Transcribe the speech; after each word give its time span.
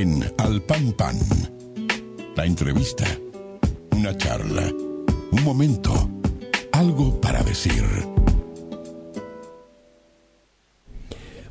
en 0.00 0.22
Al 0.36 0.60
Pan 0.62 0.92
Pan. 0.92 1.18
La 2.36 2.44
entrevista, 2.44 3.06
una 3.92 4.14
charla, 4.16 4.70
un 5.32 5.42
momento, 5.42 6.10
algo 6.72 7.18
para 7.18 7.42
decir. 7.42 7.82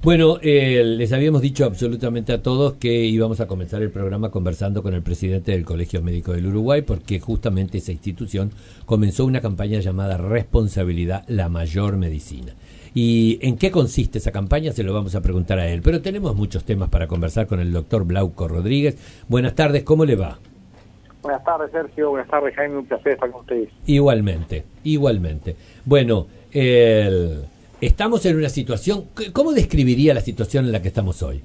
Bueno, 0.06 0.38
eh, 0.44 0.84
les 0.86 1.12
habíamos 1.14 1.42
dicho 1.42 1.66
absolutamente 1.66 2.32
a 2.32 2.44
todos 2.44 2.74
que 2.74 2.94
íbamos 2.94 3.42
a 3.42 3.48
comenzar 3.48 3.82
el 3.82 3.90
programa 3.90 4.30
conversando 4.30 4.84
con 4.84 4.94
el 4.94 5.02
presidente 5.02 5.52
del 5.52 5.66
Colegio 5.66 6.00
Médico 6.04 6.34
del 6.34 6.46
Uruguay 6.46 6.84
porque 6.84 7.20
justamente 7.20 7.80
esa 7.80 7.92
institución 7.92 8.52
comenzó 8.86 9.26
una 9.26 9.42
campaña 9.42 9.80
llamada 9.80 10.18
Responsabilidad 10.18 11.24
la 11.28 11.50
Mayor 11.50 11.98
Medicina. 11.98 12.54
¿Y 12.94 13.40
en 13.42 13.58
qué 13.58 13.72
consiste 13.72 14.20
esa 14.20 14.32
campaña? 14.32 14.74
Se 14.74 14.84
lo 14.84 14.94
vamos 14.94 15.16
a 15.16 15.22
preguntar 15.22 15.58
a 15.58 15.68
él. 15.68 15.82
Pero 15.82 16.00
tenemos 16.04 16.36
muchos 16.36 16.64
temas 16.66 16.90
para 16.90 17.08
conversar 17.08 17.48
con 17.48 17.60
el 17.60 17.74
doctor 17.74 18.06
Blauco 18.06 18.48
Rodríguez. 18.48 19.24
Buenas 19.28 19.56
tardes, 19.56 19.82
¿cómo 19.82 20.06
le 20.06 20.16
va? 20.16 20.38
Buenas 21.24 21.44
tardes, 21.44 21.72
Sergio. 21.72 22.12
Buenas 22.12 22.30
tardes, 22.30 22.54
Jaime. 22.56 22.78
Un 22.78 22.86
placer 22.86 23.14
estar 23.14 23.32
con 23.32 23.42
ustedes. 23.42 23.70
Igualmente, 23.88 24.66
igualmente. 24.84 25.56
Bueno, 25.84 26.28
el 26.52 27.46
estamos 27.82 28.26
en 28.26 28.38
una 28.38 28.50
situación, 28.50 29.06
¿cómo 29.34 29.54
describiría 29.54 30.14
la 30.14 30.22
situación 30.22 30.66
en 30.66 30.72
la 30.72 30.82
que 30.82 30.90
estamos 30.90 31.22
hoy? 31.24 31.44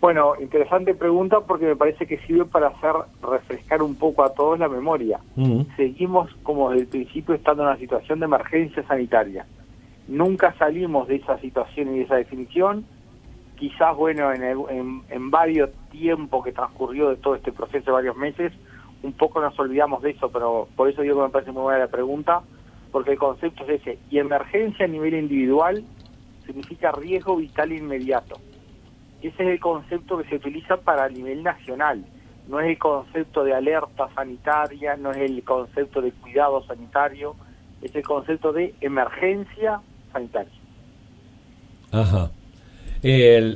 Bueno, 0.00 0.34
interesante 0.40 0.94
pregunta 0.94 1.40
porque 1.40 1.66
me 1.66 1.76
parece 1.76 2.06
que 2.06 2.18
sirve 2.18 2.44
para 2.44 2.68
hacer 2.68 2.92
refrescar 3.22 3.82
un 3.82 3.96
poco 3.96 4.22
a 4.22 4.34
todos 4.34 4.58
la 4.58 4.68
memoria. 4.68 5.18
Mm. 5.34 5.62
Seguimos 5.76 6.30
como 6.42 6.70
desde 6.70 6.82
el 6.82 6.88
principio 6.88 7.34
estando 7.34 7.62
en 7.62 7.70
una 7.70 7.78
situación 7.78 8.20
de 8.20 8.26
emergencia 8.26 8.86
sanitaria. 8.86 9.46
Nunca 10.06 10.54
salimos 10.58 11.08
de 11.08 11.16
esa 11.16 11.38
situación 11.40 11.94
y 11.94 11.98
de 11.98 12.04
esa 12.04 12.16
definición. 12.16 12.84
Quizás, 13.56 13.96
bueno, 13.96 14.32
en, 14.32 14.42
en, 14.44 15.02
en 15.08 15.30
varios 15.30 15.70
tiempos 15.90 16.44
que 16.44 16.52
transcurrió 16.52 17.08
de 17.08 17.16
todo 17.16 17.34
este 17.34 17.50
proceso 17.50 17.92
varios 17.92 18.16
meses, 18.16 18.52
un 19.02 19.12
poco 19.12 19.40
nos 19.40 19.58
olvidamos 19.58 20.02
de 20.02 20.10
eso, 20.10 20.30
pero 20.30 20.68
por 20.76 20.88
eso 20.88 21.02
digo 21.02 21.16
que 21.16 21.22
me 21.22 21.30
parece 21.30 21.52
muy 21.52 21.62
buena 21.62 21.80
la 21.80 21.88
pregunta 21.88 22.42
porque 22.92 23.12
el 23.12 23.18
concepto 23.18 23.64
es 23.64 23.80
ese. 23.80 23.98
Y 24.10 24.18
emergencia 24.18 24.84
a 24.84 24.88
nivel 24.88 25.14
individual 25.14 25.84
significa 26.46 26.92
riesgo 26.92 27.36
vital 27.36 27.72
inmediato. 27.72 28.38
Ese 29.20 29.42
es 29.42 29.48
el 29.48 29.60
concepto 29.60 30.18
que 30.18 30.28
se 30.28 30.36
utiliza 30.36 30.76
para 30.76 31.08
nivel 31.08 31.42
nacional. 31.42 32.04
No 32.48 32.60
es 32.60 32.68
el 32.68 32.78
concepto 32.78 33.42
de 33.42 33.54
alerta 33.54 34.08
sanitaria, 34.14 34.96
no 34.96 35.10
es 35.10 35.18
el 35.18 35.42
concepto 35.42 36.00
de 36.00 36.12
cuidado 36.12 36.64
sanitario, 36.64 37.34
es 37.82 37.94
el 37.94 38.02
concepto 38.02 38.52
de 38.52 38.74
emergencia 38.80 39.80
sanitaria. 40.12 40.52
Ajá. 41.90 42.30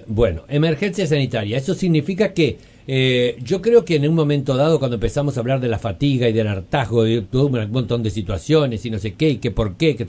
bueno, 0.07 0.43
emergencia 0.49 1.07
sanitaria. 1.07 1.57
Eso 1.57 1.75
significa 1.75 2.35
que 2.35 2.59
eh, 2.93 3.37
yo 3.45 3.63
creo 3.63 3.85
que 3.85 3.95
en 3.95 4.09
un 4.09 4.17
momento 4.17 4.57
dado, 4.57 4.81
cuando 4.81 4.97
empezamos 4.97 5.37
a 5.37 5.41
hablar 5.41 5.61
de 5.61 5.69
la 5.69 5.79
fatiga 5.79 6.29
y 6.29 6.33
del 6.33 6.49
hartazgo, 6.49 7.05
de 7.05 7.23
todo 7.23 7.47
un 7.47 7.71
montón 7.71 8.03
de 8.03 8.11
situaciones 8.11 8.85
y 8.85 8.91
no 8.91 8.99
sé 8.99 9.15
qué, 9.15 9.31
y 9.31 9.37
qué 9.37 9.53
por 9.53 9.77
qué, 9.77 9.95
que 9.95 10.05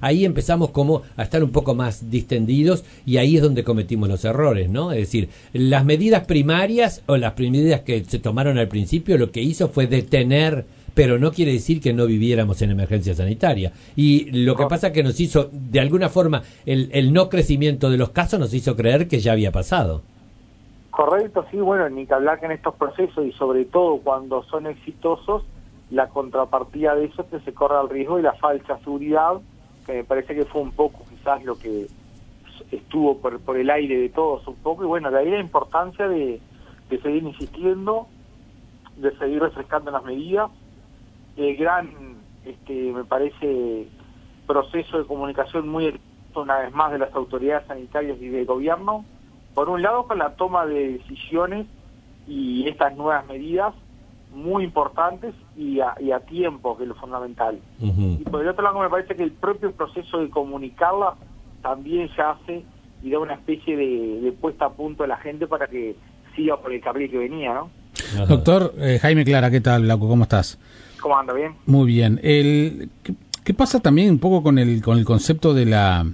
ahí 0.00 0.24
empezamos 0.24 0.70
como 0.70 1.02
a 1.16 1.24
estar 1.24 1.42
un 1.42 1.50
poco 1.50 1.74
más 1.74 2.08
distendidos 2.08 2.84
y 3.04 3.16
ahí 3.16 3.34
es 3.34 3.42
donde 3.42 3.64
cometimos 3.64 4.08
los 4.08 4.24
errores, 4.24 4.70
¿no? 4.70 4.92
Es 4.92 4.98
decir, 4.98 5.28
las 5.52 5.84
medidas 5.84 6.24
primarias 6.24 7.02
o 7.06 7.16
las 7.16 7.36
medidas 7.36 7.80
que 7.80 8.04
se 8.04 8.20
tomaron 8.20 8.58
al 8.58 8.68
principio 8.68 9.18
lo 9.18 9.32
que 9.32 9.42
hizo 9.42 9.68
fue 9.68 9.88
detener 9.88 10.66
pero 10.94 11.18
no 11.18 11.32
quiere 11.32 11.52
decir 11.52 11.80
que 11.80 11.92
no 11.92 12.06
viviéramos 12.06 12.62
en 12.62 12.70
emergencia 12.70 13.14
sanitaria. 13.14 13.72
Y 13.96 14.30
lo 14.30 14.54
que 14.54 14.66
pasa 14.66 14.92
que 14.92 15.02
nos 15.02 15.18
hizo, 15.18 15.50
de 15.52 15.80
alguna 15.80 16.08
forma, 16.08 16.42
el, 16.64 16.90
el 16.92 17.12
no 17.12 17.28
crecimiento 17.28 17.90
de 17.90 17.96
los 17.96 18.10
casos 18.10 18.38
nos 18.38 18.54
hizo 18.54 18.76
creer 18.76 19.08
que 19.08 19.18
ya 19.18 19.32
había 19.32 19.50
pasado. 19.50 20.02
Correcto, 21.00 21.46
sí, 21.50 21.56
bueno, 21.56 21.88
ni 21.88 22.04
que 22.04 22.12
hablar 22.12 22.40
que 22.40 22.44
en 22.44 22.52
estos 22.52 22.74
procesos 22.74 23.24
y 23.24 23.32
sobre 23.32 23.64
todo 23.64 24.00
cuando 24.02 24.42
son 24.42 24.66
exitosos, 24.66 25.46
la 25.88 26.10
contrapartida 26.10 26.94
de 26.94 27.06
eso 27.06 27.22
es 27.22 27.28
que 27.28 27.40
se 27.40 27.54
corre 27.54 27.80
el 27.80 27.88
riesgo 27.88 28.18
de 28.18 28.24
la 28.24 28.34
falsa 28.34 28.76
seguridad, 28.80 29.40
que 29.86 29.94
me 29.94 30.04
parece 30.04 30.34
que 30.34 30.44
fue 30.44 30.60
un 30.60 30.72
poco 30.72 31.06
quizás 31.08 31.42
lo 31.42 31.58
que 31.58 31.86
estuvo 32.70 33.16
por, 33.16 33.40
por 33.40 33.56
el 33.56 33.70
aire 33.70 33.98
de 33.98 34.10
todos 34.10 34.46
un 34.46 34.56
poco, 34.56 34.84
y 34.84 34.88
bueno, 34.88 35.10
de 35.10 35.20
ahí 35.20 35.30
la 35.30 35.40
importancia 35.40 36.06
de, 36.06 36.38
seguir 36.90 37.22
insistiendo, 37.22 38.06
de 38.98 39.16
seguir 39.16 39.40
refrescando 39.40 39.90
las 39.90 40.04
medidas, 40.04 40.50
el 41.38 41.56
gran, 41.56 41.88
este, 42.44 42.92
me 42.92 43.04
parece, 43.04 43.88
proceso 44.46 44.98
de 44.98 45.06
comunicación 45.06 45.66
muy 45.66 45.98
una 46.34 46.58
vez 46.58 46.74
más 46.74 46.92
de 46.92 46.98
las 46.98 47.14
autoridades 47.14 47.66
sanitarias 47.68 48.20
y 48.20 48.28
del 48.28 48.44
gobierno, 48.44 49.06
por 49.54 49.68
un 49.68 49.82
lado 49.82 50.06
con 50.06 50.18
la 50.18 50.34
toma 50.36 50.66
de 50.66 50.98
decisiones 50.98 51.66
y 52.26 52.68
estas 52.68 52.96
nuevas 52.96 53.26
medidas 53.26 53.74
muy 54.32 54.64
importantes 54.64 55.34
y 55.56 55.80
a, 55.80 56.20
tiempo, 56.20 56.76
que 56.76 56.84
es 56.84 56.88
lo 56.88 56.94
fundamental. 56.94 57.58
Y 57.80 58.24
por 58.24 58.42
el 58.42 58.48
otro 58.48 58.62
lado 58.62 58.78
me 58.78 58.88
parece 58.88 59.16
que 59.16 59.24
el 59.24 59.32
propio 59.32 59.72
proceso 59.72 60.18
de 60.18 60.30
comunicarla 60.30 61.14
también 61.62 62.08
ya 62.16 62.30
hace 62.30 62.64
y 63.02 63.10
da 63.10 63.18
una 63.18 63.34
especie 63.34 63.76
de, 63.76 64.32
puesta 64.40 64.66
a 64.66 64.70
punto 64.70 65.04
a 65.04 65.06
la 65.06 65.16
gente 65.16 65.46
para 65.46 65.66
que 65.66 65.96
siga 66.36 66.56
por 66.60 66.72
el 66.72 66.80
carril 66.80 67.10
que 67.10 67.18
venía, 67.18 67.54
¿no? 67.54 67.70
Doctor 68.28 68.74
eh, 68.78 68.98
Jaime 69.00 69.24
Clara, 69.24 69.50
¿qué 69.50 69.60
tal, 69.60 69.82
Blanco? 69.82 70.08
¿Cómo 70.08 70.22
estás? 70.22 70.58
¿Cómo 71.00 71.18
anda? 71.18 71.32
¿Bien? 71.32 71.54
Muy 71.66 71.86
bien. 71.86 72.20
El, 72.22 72.90
¿qué, 73.02 73.14
¿qué, 73.44 73.54
pasa 73.54 73.80
también 73.80 74.10
un 74.10 74.18
poco 74.18 74.42
con 74.42 74.58
el, 74.58 74.82
con 74.82 74.98
el 74.98 75.04
concepto 75.04 75.54
de 75.54 75.66
la, 75.66 76.06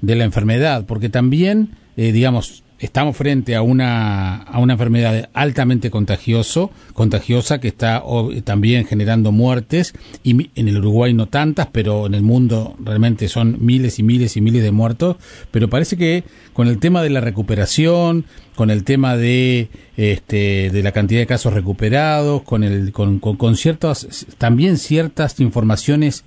de 0.00 0.16
la 0.16 0.24
enfermedad? 0.24 0.84
Porque 0.86 1.08
también, 1.08 1.76
eh, 1.96 2.12
digamos, 2.12 2.64
estamos 2.82 3.16
frente 3.16 3.54
a 3.54 3.62
una, 3.62 4.38
a 4.38 4.58
una 4.58 4.72
enfermedad 4.74 5.30
altamente 5.34 5.90
contagioso, 5.90 6.70
contagiosa 6.94 7.60
que 7.60 7.68
está 7.68 8.02
también 8.44 8.84
generando 8.86 9.30
muertes 9.30 9.94
y 10.24 10.50
en 10.56 10.68
el 10.68 10.78
Uruguay 10.78 11.14
no 11.14 11.28
tantas, 11.28 11.68
pero 11.70 12.06
en 12.06 12.14
el 12.14 12.22
mundo 12.22 12.74
realmente 12.80 13.28
son 13.28 13.64
miles 13.64 14.00
y 14.00 14.02
miles 14.02 14.36
y 14.36 14.40
miles 14.40 14.64
de 14.64 14.72
muertos, 14.72 15.16
pero 15.52 15.68
parece 15.68 15.96
que 15.96 16.24
con 16.52 16.66
el 16.66 16.80
tema 16.80 17.02
de 17.02 17.10
la 17.10 17.20
recuperación, 17.20 18.24
con 18.56 18.70
el 18.70 18.82
tema 18.82 19.16
de 19.16 19.68
este 19.96 20.70
de 20.70 20.82
la 20.82 20.90
cantidad 20.90 21.20
de 21.20 21.26
casos 21.26 21.54
recuperados, 21.54 22.42
con 22.42 22.64
el 22.64 22.92
con, 22.92 23.20
con, 23.20 23.36
con 23.36 23.56
ciertas 23.56 24.26
también 24.38 24.76
ciertas 24.76 25.38
informaciones 25.38 26.24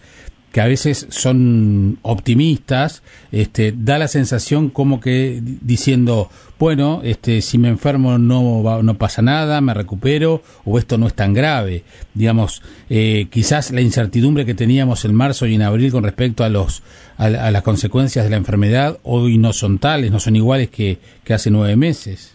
que 0.55 0.61
a 0.61 0.67
veces 0.67 1.07
son 1.09 1.97
optimistas, 2.01 3.03
este, 3.33 3.73
da 3.75 3.97
la 3.97 4.07
sensación 4.07 4.69
como 4.69 5.01
que 5.01 5.41
diciendo, 5.43 6.29
bueno, 6.57 7.01
este, 7.03 7.41
si 7.41 7.57
me 7.57 7.67
enfermo 7.67 8.17
no, 8.17 8.81
no 8.81 8.93
pasa 8.93 9.21
nada, 9.21 9.59
me 9.59 9.73
recupero, 9.73 10.43
o 10.63 10.79
esto 10.79 10.97
no 10.97 11.07
es 11.07 11.13
tan 11.13 11.33
grave. 11.33 11.83
Digamos, 12.13 12.61
eh, 12.89 13.27
quizás 13.29 13.71
la 13.71 13.81
incertidumbre 13.81 14.45
que 14.45 14.53
teníamos 14.53 15.03
en 15.03 15.13
marzo 15.13 15.45
y 15.45 15.55
en 15.55 15.61
abril 15.61 15.91
con 15.91 16.05
respecto 16.05 16.45
a, 16.45 16.47
los, 16.47 16.83
a, 17.17 17.27
las 17.29 17.61
consecuencias 17.61 18.23
de 18.23 18.31
la 18.31 18.37
enfermedad, 18.37 18.97
hoy 19.03 19.37
no 19.37 19.51
son 19.51 19.77
tales, 19.77 20.09
no 20.09 20.21
son 20.21 20.37
iguales 20.37 20.69
que, 20.69 20.99
hace 21.33 21.51
nueve 21.51 21.75
meses. 21.75 22.33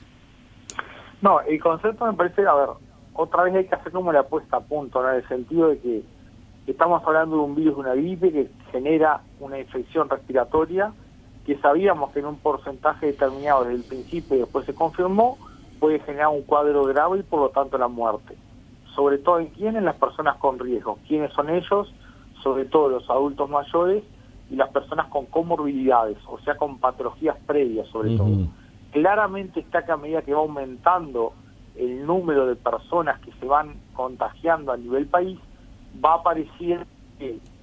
No, 1.22 1.40
el 1.40 1.58
concepto 1.58 2.04
me 2.04 2.12
parece, 2.12 2.42
a 2.42 2.52
ver, 2.52 2.68
otra 3.14 3.44
vez 3.44 3.54
hay 3.54 3.64
que 3.64 3.76
hacer 3.76 3.90
como 3.92 4.12
la 4.12 4.24
puesta 4.24 4.58
a 4.58 4.60
punto, 4.60 5.08
en 5.08 5.16
el 5.16 5.26
sentido 5.26 5.70
de 5.70 5.78
que 5.78 6.02
Estamos 6.66 7.02
hablando 7.04 7.36
de 7.36 7.42
un 7.42 7.54
virus, 7.54 7.76
una 7.76 7.94
gripe 7.94 8.30
que 8.30 8.50
genera 8.70 9.22
una 9.40 9.58
infección 9.58 10.08
respiratoria 10.08 10.92
que 11.44 11.56
sabíamos 11.58 12.12
que 12.12 12.20
en 12.20 12.26
un 12.26 12.36
porcentaje 12.36 13.06
determinado 13.06 13.64
desde 13.64 13.76
el 13.76 13.84
principio 13.84 14.36
y 14.36 14.40
después 14.40 14.66
se 14.66 14.74
confirmó, 14.74 15.38
puede 15.78 15.98
generar 16.00 16.28
un 16.28 16.42
cuadro 16.42 16.84
grave 16.84 17.20
y 17.20 17.22
por 17.22 17.40
lo 17.40 17.48
tanto 17.48 17.78
la 17.78 17.88
muerte. 17.88 18.36
Sobre 18.94 19.18
todo 19.18 19.40
en 19.40 19.46
quiénes, 19.48 19.82
las 19.82 19.96
personas 19.96 20.36
con 20.36 20.58
riesgo. 20.58 20.98
¿Quiénes 21.08 21.32
son 21.32 21.48
ellos? 21.48 21.92
Sobre 22.42 22.66
todo 22.66 22.88
los 22.88 23.08
adultos 23.08 23.48
mayores 23.48 24.04
y 24.50 24.56
las 24.56 24.68
personas 24.70 25.06
con 25.06 25.26
comorbilidades, 25.26 26.18
o 26.28 26.38
sea, 26.40 26.56
con 26.56 26.78
patologías 26.78 27.36
previas 27.46 27.86
sobre 27.88 28.16
todo. 28.16 28.48
Claramente 28.92 29.60
está 29.60 29.84
que 29.84 29.92
a 29.92 29.96
medida 29.96 30.22
que 30.22 30.34
va 30.34 30.40
aumentando 30.40 31.32
el 31.76 32.04
número 32.04 32.46
de 32.46 32.56
personas 32.56 33.20
que 33.20 33.32
se 33.32 33.46
van 33.46 33.74
contagiando 33.94 34.72
a 34.72 34.76
nivel 34.76 35.06
país, 35.06 35.38
va 36.02 36.12
a 36.12 36.16
aparecer 36.16 36.86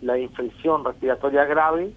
la 0.02 0.18
infección 0.18 0.86
respiratoria 0.86 1.46
grave, 1.46 1.94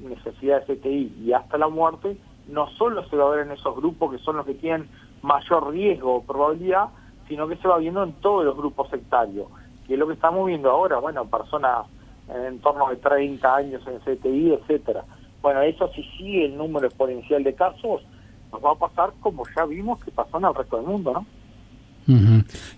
necesidad 0.00 0.66
de 0.66 0.76
CTI 0.76 1.16
y 1.24 1.32
hasta 1.32 1.58
la 1.58 1.68
muerte, 1.68 2.16
no 2.48 2.68
solo 2.70 3.06
se 3.08 3.16
va 3.16 3.26
a 3.26 3.30
ver 3.30 3.46
en 3.46 3.52
esos 3.52 3.76
grupos 3.76 4.12
que 4.12 4.18
son 4.18 4.36
los 4.36 4.46
que 4.46 4.54
tienen 4.54 4.88
mayor 5.22 5.70
riesgo 5.70 6.16
o 6.16 6.22
probabilidad, 6.22 6.88
sino 7.28 7.48
que 7.48 7.56
se 7.56 7.68
va 7.68 7.78
viendo 7.78 8.02
en 8.02 8.12
todos 8.14 8.44
los 8.44 8.56
grupos 8.56 8.90
sectarios, 8.90 9.46
que 9.86 9.94
es 9.94 9.98
lo 9.98 10.06
que 10.06 10.14
estamos 10.14 10.46
viendo 10.46 10.70
ahora, 10.70 10.98
bueno, 10.98 11.24
personas 11.26 11.86
en 12.28 12.58
torno 12.60 12.88
de 12.88 12.96
30 12.96 13.54
años 13.54 13.82
en 13.86 13.98
CTI, 14.00 14.54
etcétera. 14.54 15.04
Bueno, 15.42 15.60
eso 15.62 15.88
si 15.88 16.02
sigue 16.16 16.46
el 16.46 16.56
número 16.56 16.86
exponencial 16.86 17.44
de 17.44 17.54
casos, 17.54 18.02
nos 18.50 18.64
va 18.64 18.72
a 18.72 18.76
pasar 18.76 19.12
como 19.20 19.44
ya 19.54 19.64
vimos 19.66 20.02
que 20.02 20.10
pasó 20.10 20.38
en 20.38 20.44
el 20.44 20.54
resto 20.54 20.76
del 20.76 20.86
mundo, 20.86 21.12
¿no? 21.12 21.26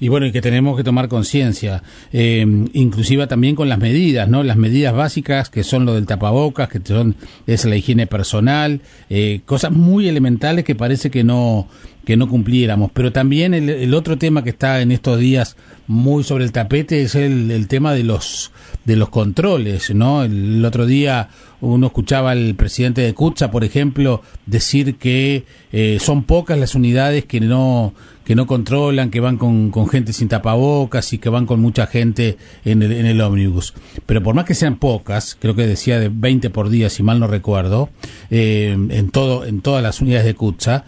Y 0.01 0.09
bueno, 0.09 0.27
y 0.27 0.33
que 0.33 0.41
tenemos 0.41 0.77
que 0.77 0.85
tomar 0.85 1.09
conciencia, 1.09 1.83
eh, 2.13 2.47
inclusiva 2.73 3.27
también 3.27 3.57
con 3.57 3.69
las 3.69 3.79
medidas, 3.79 4.29
¿no? 4.29 4.43
Las 4.43 4.57
medidas 4.57 4.95
básicas 4.95 5.51
que 5.51 5.65
son 5.65 5.85
lo 5.85 5.95
del 5.95 6.07
tapabocas, 6.07 6.69
que 6.69 6.81
son 6.85 7.17
es 7.47 7.65
la 7.65 7.77
higiene 7.77 8.07
personal, 8.07 8.81
eh, 9.11 9.41
cosas 9.45 9.73
muy 9.73 10.09
elementales 10.09 10.65
que 10.65 10.75
parece 10.75 11.11
que 11.11 11.25
no 11.25 11.69
que 12.07 12.17
no 12.17 12.29
cumpliéramos. 12.29 12.93
Pero 12.95 13.13
también 13.13 13.53
el, 13.53 13.93
otro 13.93 14.17
tema 14.17 14.45
que 14.45 14.51
está 14.51 14.81
en 14.81 14.93
estos 14.93 15.19
días 15.19 15.57
muy 15.89 16.23
sobre 16.23 16.45
el 16.45 16.53
tapete 16.53 17.03
es 17.03 17.17
el, 17.17 17.67
tema 17.67 17.93
de 17.93 18.05
los 18.05 18.53
de 18.85 18.95
los 18.95 19.09
controles, 19.09 19.93
¿no? 19.93 20.23
El, 20.23 20.65
otro 20.65 20.87
día 20.87 21.29
uno 21.61 21.89
escuchaba 21.89 22.31
al 22.31 22.55
presidente 22.55 23.01
de 23.01 23.13
Kutza, 23.13 23.51
por 23.51 23.65
ejemplo, 23.65 24.23
decir 24.47 24.99
que 24.99 25.47
eh, 25.73 25.99
son 26.01 26.23
pocas 26.23 26.57
las 26.57 26.77
unidades 26.77 27.25
que 27.25 27.41
no 27.41 27.93
que 28.25 28.37
no 28.37 28.47
controlan, 28.47 29.11
que 29.11 29.21
van 29.21 29.37
con, 29.37 29.71
con, 29.71 29.89
gente 29.89 30.13
sin 30.13 30.29
tapabocas 30.29 31.13
y 31.13 31.19
que 31.19 31.29
van 31.29 31.47
con 31.47 31.61
mucha 31.61 31.87
gente 31.87 32.37
en 32.65 32.83
el, 32.83 32.91
en 32.93 33.07
el 33.07 33.21
ómnibus. 33.21 33.73
Pero 34.05 34.21
por 34.21 34.35
más 34.35 34.45
que 34.45 34.55
sean 34.55 34.77
pocas, 34.77 35.37
creo 35.41 35.55
que 35.55 35.67
decía 35.67 36.01
de 36.01 36.09
20 36.09 36.51
por 36.51 36.69
día, 36.69 36.91
si 36.91 37.05
mal 37.05 37.21
no 37.21 37.29
recuerdo, 37.29 37.89
eh, 38.31 38.77
en, 38.91 39.11
todo, 39.11 39.45
en 39.45 39.61
todas 39.61 39.81
las 39.81 40.01
unidades 40.01 40.27
de 40.27 40.35
Kutza, 40.35 40.85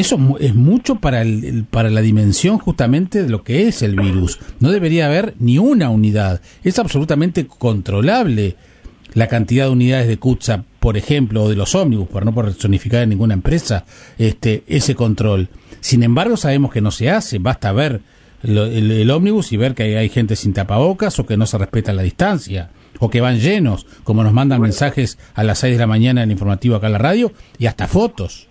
eso 0.00 0.18
es 0.40 0.54
mucho 0.54 0.96
para, 0.96 1.22
el, 1.22 1.64
para 1.70 1.90
la 1.90 2.02
dimensión 2.02 2.58
justamente 2.58 3.22
de 3.22 3.30
lo 3.30 3.42
que 3.42 3.66
es 3.68 3.82
el 3.82 3.96
virus. 3.96 4.38
No 4.60 4.70
debería 4.70 5.06
haber 5.06 5.34
ni 5.38 5.58
una 5.58 5.90
unidad. 5.90 6.40
Es 6.62 6.78
absolutamente 6.78 7.46
controlable 7.46 8.56
la 9.14 9.28
cantidad 9.28 9.64
de 9.64 9.70
unidades 9.72 10.08
de 10.08 10.18
Kutza, 10.18 10.64
por 10.78 10.98
ejemplo, 10.98 11.44
o 11.44 11.48
de 11.48 11.56
los 11.56 11.74
ómnibus, 11.74 12.08
para 12.08 12.26
no 12.26 12.34
personificar 12.34 13.02
en 13.02 13.08
ninguna 13.08 13.32
empresa, 13.32 13.86
este, 14.18 14.62
ese 14.66 14.94
control. 14.94 15.48
Sin 15.80 16.02
embargo, 16.02 16.36
sabemos 16.36 16.70
que 16.70 16.82
no 16.82 16.90
se 16.90 17.10
hace. 17.10 17.38
Basta 17.38 17.72
ver 17.72 18.02
el, 18.42 19.10
ómnibus 19.10 19.52
y 19.52 19.56
ver 19.56 19.74
que 19.74 19.96
hay, 19.96 20.08
gente 20.10 20.36
sin 20.36 20.52
tapabocas 20.52 21.18
o 21.18 21.26
que 21.26 21.36
no 21.36 21.46
se 21.46 21.58
respeta 21.58 21.92
la 21.92 22.02
distancia 22.02 22.70
o 22.98 23.10
que 23.10 23.20
van 23.20 23.40
llenos, 23.40 23.86
como 24.04 24.22
nos 24.22 24.32
mandan 24.32 24.60
mensajes 24.60 25.18
a 25.34 25.42
las 25.44 25.58
6 25.58 25.74
de 25.74 25.80
la 25.80 25.86
mañana 25.86 26.22
en 26.22 26.30
el 26.30 26.32
informativo 26.32 26.76
acá 26.76 26.86
en 26.86 26.92
la 26.94 26.98
radio, 26.98 27.32
y 27.58 27.66
hasta 27.66 27.88
fotos. 27.88 28.45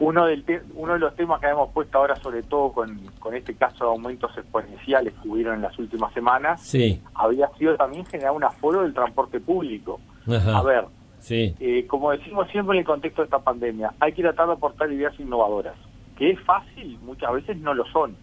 Uno, 0.00 0.26
del 0.26 0.44
uno 0.74 0.92
de 0.92 0.98
los 1.00 1.16
temas 1.16 1.40
que 1.40 1.48
hemos 1.48 1.72
puesto 1.72 1.98
ahora, 1.98 2.14
sobre 2.16 2.44
todo 2.44 2.72
con, 2.72 2.98
con 3.18 3.34
este 3.34 3.54
caso 3.54 3.84
de 3.84 3.90
aumentos 3.90 4.30
exponenciales 4.36 5.12
que 5.20 5.28
hubieron 5.28 5.56
en 5.56 5.62
las 5.62 5.76
últimas 5.78 6.12
semanas, 6.14 6.62
sí. 6.62 7.02
había 7.14 7.48
sido 7.58 7.76
también 7.76 8.06
generar 8.06 8.32
un 8.32 8.44
aforo 8.44 8.82
del 8.82 8.94
transporte 8.94 9.40
público. 9.40 10.00
A 10.28 10.62
ver, 10.62 10.84
sí. 11.18 11.54
Eh, 11.58 11.84
como 11.88 12.12
decimos 12.12 12.48
siempre 12.50 12.76
en 12.76 12.80
el 12.80 12.86
contexto 12.86 13.22
de 13.22 13.26
esta 13.26 13.40
pandemia, 13.40 13.92
hay 13.98 14.12
que 14.12 14.22
tratar 14.22 14.46
de 14.46 14.52
aportar 14.52 14.92
ideas 14.92 15.18
innovadoras. 15.18 15.74
Que 16.16 16.30
es 16.30 16.40
fácil, 16.42 16.98
muchas 17.02 17.32
veces 17.32 17.56
no 17.58 17.74
lo 17.74 17.84
son, 17.86 18.16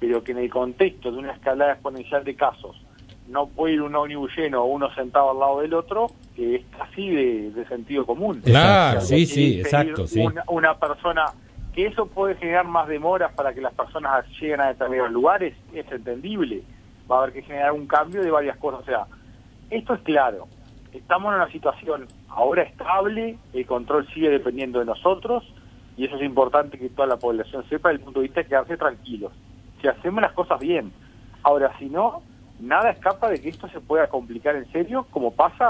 pero 0.00 0.24
que 0.24 0.32
en 0.32 0.38
el 0.38 0.50
contexto 0.50 1.12
de 1.12 1.18
una 1.18 1.32
escalada 1.32 1.74
exponencial 1.74 2.24
de 2.24 2.34
casos, 2.34 2.76
no 3.32 3.46
puede 3.46 3.74
ir 3.74 3.82
un 3.82 3.94
ómnibus 3.94 4.30
lleno 4.36 4.62
o 4.62 4.66
uno 4.66 4.94
sentado 4.94 5.30
al 5.30 5.38
lado 5.38 5.60
del 5.60 5.72
otro, 5.72 6.08
que 6.36 6.56
es 6.56 6.66
casi 6.76 7.08
de, 7.08 7.64
sentido 7.66 8.04
común. 8.04 8.42
Claro, 8.44 9.00
sí, 9.00 9.24
sí, 9.24 9.60
exacto. 9.60 10.06
Sí. 10.06 10.22
Una, 10.48 10.74
persona, 10.78 11.24
que 11.74 11.86
eso 11.86 12.06
puede 12.06 12.34
generar 12.36 12.66
más 12.66 12.86
demoras 12.88 13.32
para 13.32 13.54
que 13.54 13.62
las 13.62 13.72
personas 13.72 14.26
lleguen 14.38 14.60
a 14.60 14.68
determinados 14.68 15.12
lugares, 15.12 15.54
es 15.72 15.90
entendible. 15.90 16.62
Va 17.10 17.16
a 17.16 17.22
haber 17.22 17.32
que 17.32 17.42
generar 17.42 17.72
un 17.72 17.86
cambio 17.86 18.22
de 18.22 18.30
varias 18.30 18.58
cosas. 18.58 18.80
O 18.80 18.84
sea, 18.84 19.06
esto 19.70 19.94
es 19.94 20.02
claro. 20.02 20.46
Estamos 20.92 21.30
en 21.32 21.40
una 21.40 21.50
situación 21.50 22.06
ahora 22.28 22.62
estable, 22.62 23.38
el 23.54 23.66
control 23.66 24.06
sigue 24.12 24.28
dependiendo 24.28 24.78
de 24.78 24.84
nosotros, 24.84 25.42
y 25.96 26.04
eso 26.04 26.16
es 26.16 26.22
importante 26.22 26.78
que 26.78 26.90
toda 26.90 27.08
la 27.08 27.16
población 27.16 27.64
sepa 27.70 27.88
desde 27.88 28.00
el 28.00 28.04
punto 28.04 28.20
de 28.20 28.24
vista 28.24 28.42
de 28.42 28.48
quedarse 28.48 28.76
tranquilos. 28.76 29.32
Si 29.80 29.88
hacemos 29.88 30.20
las 30.20 30.32
cosas 30.32 30.60
bien. 30.60 30.92
Ahora, 31.42 31.72
si 31.78 31.86
no, 31.86 32.22
nada 32.62 32.90
escapa 32.90 33.28
de 33.28 33.40
que 33.40 33.48
esto 33.48 33.68
se 33.68 33.80
pueda 33.80 34.06
complicar 34.06 34.54
en 34.54 34.70
serio, 34.70 35.06
como 35.10 35.32
pasa 35.32 35.64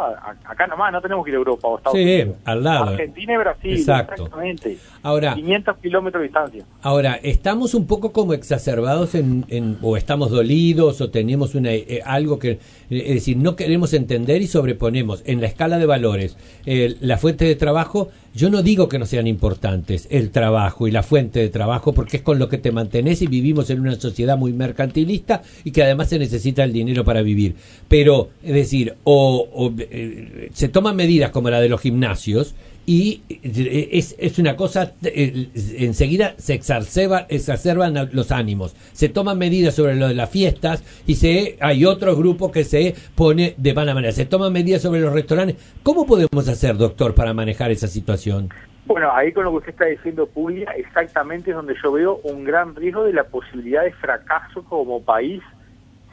acá 0.44 0.66
nomás, 0.66 0.92
no 0.92 1.00
tenemos 1.00 1.24
que 1.24 1.30
ir 1.30 1.36
a 1.36 1.38
Europa 1.38 1.68
o 1.68 1.78
Estados 1.78 1.98
sí, 1.98 2.04
Unidos. 2.04 2.36
al 2.44 2.62
lado. 2.62 2.90
Argentina 2.90 3.32
y 3.32 3.36
Brasil, 3.38 3.72
exactamente. 3.72 4.78
Ahora, 5.02 5.34
500 5.34 5.76
kilómetros 5.78 6.20
de 6.20 6.28
distancia. 6.28 6.64
Ahora, 6.82 7.18
estamos 7.22 7.74
un 7.74 7.86
poco 7.86 8.12
como 8.12 8.34
exacerbados 8.34 9.14
en, 9.14 9.78
o 9.80 9.96
estamos 9.96 10.30
dolidos 10.30 11.00
o 11.00 11.10
tenemos 11.10 11.54
una, 11.54 11.72
eh, 11.72 12.02
algo 12.04 12.38
que, 12.38 12.50
eh, 12.50 12.58
es 12.90 13.14
decir, 13.14 13.38
no 13.38 13.56
queremos 13.56 13.94
entender 13.94 14.42
y 14.42 14.46
sobreponemos 14.46 15.22
en 15.26 15.40
la 15.40 15.46
escala 15.46 15.78
de 15.78 15.86
valores 15.86 16.36
la 16.64 17.18
fuente 17.18 17.44
de 17.44 17.54
trabajo 17.56 18.10
yo 18.34 18.48
no 18.48 18.62
digo 18.62 18.88
que 18.88 18.98
no 18.98 19.06
sean 19.06 19.26
importantes 19.26 20.08
el 20.10 20.30
trabajo 20.30 20.88
y 20.88 20.90
la 20.90 21.02
fuente 21.02 21.40
de 21.40 21.48
trabajo 21.48 21.92
porque 21.92 22.18
es 22.18 22.22
con 22.22 22.38
lo 22.38 22.48
que 22.48 22.58
te 22.58 22.72
mantenés 22.72 23.20
y 23.22 23.26
vivimos 23.26 23.68
en 23.70 23.80
una 23.80 23.94
sociedad 23.96 24.38
muy 24.38 24.52
mercantilista 24.52 25.42
y 25.64 25.70
que 25.70 25.82
además 25.82 26.08
se 26.08 26.18
necesita 26.18 26.64
el 26.64 26.72
dinero 26.72 27.04
para 27.04 27.22
vivir. 27.22 27.54
Pero, 27.88 28.30
es 28.42 28.54
decir, 28.54 28.94
o, 29.04 29.72
eh, 29.78 30.48
se 30.54 30.68
toman 30.68 30.96
medidas 30.96 31.30
como 31.30 31.50
la 31.50 31.60
de 31.60 31.68
los 31.68 31.80
gimnasios 31.80 32.54
y 32.86 33.22
eh, 33.28 33.88
es, 33.92 34.16
es 34.18 34.38
una 34.38 34.56
cosa, 34.56 34.92
eh, 35.04 35.48
enseguida 35.78 36.34
se 36.38 36.54
exacerba, 36.54 37.26
exacerban 37.28 38.10
los 38.12 38.32
ánimos, 38.32 38.74
se 38.92 39.08
toman 39.08 39.38
medidas 39.38 39.74
sobre 39.74 39.94
lo 39.94 40.08
de 40.08 40.14
las 40.14 40.30
fiestas 40.30 40.82
y 41.06 41.14
se 41.14 41.58
hay 41.60 41.84
otro 41.84 42.16
grupo 42.16 42.50
que 42.50 42.64
se 42.64 42.94
pone 43.14 43.54
de 43.56 43.74
mala 43.74 43.94
manera, 43.94 44.12
se 44.12 44.26
toman 44.26 44.52
medidas 44.52 44.82
sobre 44.82 45.00
los 45.00 45.12
restaurantes. 45.12 45.56
¿Cómo 45.82 46.06
podemos 46.06 46.48
hacer, 46.48 46.76
doctor, 46.76 47.14
para 47.14 47.32
manejar 47.32 47.70
esa 47.70 47.86
situación? 47.86 48.48
Bueno, 48.84 49.12
ahí 49.12 49.32
con 49.32 49.44
lo 49.44 49.52
que 49.52 49.58
usted 49.58 49.70
está 49.70 49.86
diciendo, 49.86 50.26
Puglia, 50.26 50.72
exactamente 50.72 51.50
es 51.50 51.56
donde 51.56 51.74
yo 51.82 51.92
veo 51.92 52.16
un 52.24 52.42
gran 52.42 52.74
riesgo 52.74 53.04
de 53.04 53.12
la 53.12 53.24
posibilidad 53.24 53.84
de 53.84 53.92
fracaso 53.92 54.64
como 54.64 55.02
país 55.02 55.40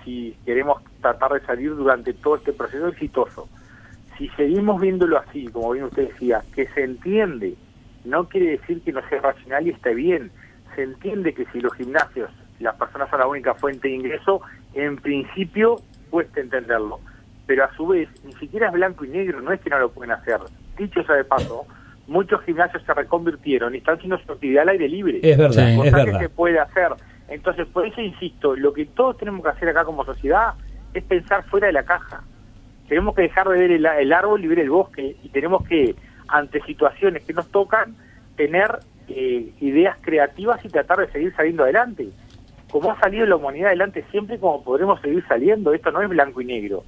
si 0.06 0.36
queremos 0.46 0.82
tratar 1.02 1.34
de 1.34 1.42
salir 1.42 1.76
durante 1.76 2.14
todo 2.14 2.36
este 2.36 2.54
proceso 2.54 2.88
exitoso 2.88 3.50
si 4.20 4.28
seguimos 4.36 4.82
viéndolo 4.82 5.18
así, 5.18 5.48
como 5.48 5.72
bien 5.72 5.86
usted 5.86 6.10
decía, 6.10 6.42
que 6.54 6.68
se 6.68 6.84
entiende, 6.84 7.56
no 8.04 8.28
quiere 8.28 8.52
decir 8.52 8.82
que 8.82 8.92
no 8.92 9.02
sea 9.08 9.22
racional 9.22 9.66
y 9.66 9.70
esté 9.72 9.96
bien, 9.96 10.30
se 10.76 10.84
entiende 10.84 11.34
que 11.34 11.46
si 11.46 11.62
los 11.62 11.74
gimnasios, 11.74 12.30
las 12.60 12.76
personas 12.76 13.10
son 13.10 13.20
la 13.22 13.28
única 13.28 13.54
fuente 13.56 13.88
de 13.88 13.96
ingreso, 13.96 14.42
en 14.74 14.98
principio 14.98 15.78
cuesta 16.10 16.42
entenderlo, 16.42 17.00
pero 17.48 17.64
a 17.64 17.74
su 17.76 17.88
vez 17.88 18.10
ni 18.26 18.34
siquiera 18.34 18.68
es 18.68 18.74
blanco 18.74 19.06
y 19.06 19.08
negro, 19.08 19.40
no 19.40 19.54
es 19.54 19.62
que 19.62 19.70
no 19.70 19.80
lo 19.80 19.90
pueden 19.90 20.12
hacer. 20.12 20.40
Dicho 20.78 21.02
sea 21.04 21.16
de 21.16 21.24
paso, 21.24 21.66
muchos 22.08 22.42
gimnasios 22.42 22.84
se 22.84 22.94
reconvirtieron 22.94 23.74
y 23.74 23.78
están 23.78 23.96
haciendo 23.96 24.18
su 24.20 24.34
actividad 24.34 24.64
al 24.64 24.70
aire 24.70 24.90
libre. 24.90 25.20
Es 25.24 25.38
verdad, 25.38 25.78
cosa 25.78 26.06
que 26.06 26.20
se 26.20 26.30
puede 26.30 26.60
hacer. 26.60 26.90
Entonces, 27.30 27.68
por 27.68 27.86
eso 27.86 28.02
insisto, 28.02 28.54
lo 28.56 28.74
que 28.74 28.86
todos 28.86 29.18
tenemos 29.18 29.44
que 29.44 29.50
hacer 29.50 29.70
acá 29.70 29.86
como 29.86 30.04
sociedad 30.04 30.56
es 30.94 31.04
pensar 31.04 31.46
fuera 31.46 31.68
de 31.68 31.74
la 31.74 31.84
caja 31.84 32.22
tenemos 32.90 33.16
que 33.16 33.22
dejar 33.22 33.48
de 33.48 33.60
ver 33.60 33.72
el, 33.72 34.14
árbol 34.14 34.44
y 34.44 34.48
ver 34.48 34.60
el 34.60 34.72
bosque 34.72 35.16
y 35.24 35.30
tenemos 35.30 35.66
que, 35.68 35.96
ante 36.28 36.60
situaciones 36.64 37.24
que 37.24 37.34
nos 37.34 37.48
tocan, 37.50 37.96
tener 38.36 38.80
eh, 39.08 39.54
ideas 39.62 39.96
creativas 40.02 40.66
y 40.66 40.70
tratar 40.70 40.98
de 40.98 41.12
seguir 41.12 41.34
saliendo 41.36 41.64
adelante. 41.64 42.10
Como 42.72 42.92
ha 42.92 43.00
salido 43.00 43.28
la 43.28 43.36
humanidad 43.36 43.68
adelante 43.68 44.04
siempre, 44.10 44.40
como 44.40 44.64
podremos 44.64 45.00
seguir 45.02 45.24
saliendo, 45.28 45.72
esto 45.74 45.92
no 45.92 46.02
es 46.02 46.10
blanco 46.10 46.42
y 46.42 46.46
negro. 46.46 46.84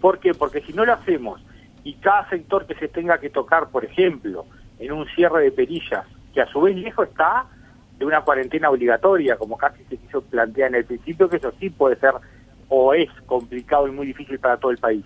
¿Por 0.00 0.18
qué? 0.18 0.34
Porque 0.34 0.60
si 0.60 0.74
no 0.74 0.84
lo 0.84 0.92
hacemos 0.92 1.42
y 1.84 1.94
cada 1.94 2.28
sector 2.28 2.66
que 2.66 2.74
se 2.74 2.88
tenga 2.88 3.18
que 3.18 3.30
tocar, 3.30 3.70
por 3.70 3.84
ejemplo, 3.84 4.44
en 4.78 4.92
un 4.92 5.06
cierre 5.08 5.42
de 5.42 5.52
perillas, 5.52 6.04
que 6.34 6.42
a 6.42 6.46
su 6.48 6.60
vez 6.60 6.76
lejos 6.76 7.08
está 7.08 7.46
de 7.98 8.04
una 8.04 8.20
cuarentena 8.20 8.68
obligatoria, 8.68 9.36
como 9.36 9.56
casi 9.56 9.82
se 9.84 9.96
quiso 9.96 10.20
plantear 10.20 10.68
en 10.68 10.74
el 10.76 10.84
principio, 10.84 11.30
que 11.30 11.38
eso 11.38 11.50
sí 11.58 11.70
puede 11.70 11.96
ser 11.96 12.12
o 12.68 12.92
es 12.92 13.08
complicado 13.24 13.88
y 13.88 13.92
muy 13.92 14.06
difícil 14.08 14.38
para 14.38 14.58
todo 14.58 14.70
el 14.70 14.78
país 14.78 15.04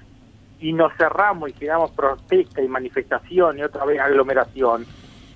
y 0.60 0.72
nos 0.72 0.92
cerramos 0.96 1.50
y 1.50 1.52
generamos 1.54 1.90
protesta 1.92 2.60
y 2.62 2.68
manifestación 2.68 3.58
y 3.58 3.62
otra 3.62 3.84
vez 3.84 3.98
aglomeración. 4.00 4.84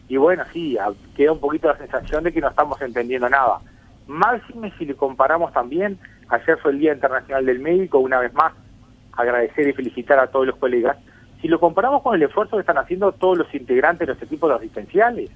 Y 0.08 0.16
bueno, 0.18 0.44
sí, 0.52 0.76
queda 1.16 1.32
un 1.32 1.40
poquito 1.40 1.68
la 1.68 1.78
sensación 1.78 2.24
de 2.24 2.32
que 2.32 2.40
no 2.40 2.48
estamos 2.48 2.80
entendiendo 2.82 3.28
nada. 3.28 3.58
Máxime 4.06 4.72
si 4.78 4.84
le 4.84 4.94
comparamos 4.94 5.52
también, 5.52 5.98
ayer 6.28 6.58
fue 6.58 6.72
el 6.72 6.78
Día 6.78 6.92
Internacional 6.92 7.46
del 7.46 7.58
Médico, 7.58 7.98
una 7.98 8.20
vez 8.20 8.34
más, 8.34 8.52
agradecer 9.12 9.66
y 9.66 9.72
felicitar 9.72 10.18
a 10.18 10.26
todos 10.26 10.46
los 10.46 10.56
colegas, 10.56 10.98
si 11.40 11.48
lo 11.48 11.58
comparamos 11.58 12.02
con 12.02 12.14
el 12.14 12.22
esfuerzo 12.22 12.56
que 12.56 12.60
están 12.60 12.78
haciendo 12.78 13.12
todos 13.12 13.38
los 13.38 13.54
integrantes 13.54 14.06
de 14.06 14.14
los 14.14 14.22
equipos 14.22 14.50
asistenciales, 14.50 15.30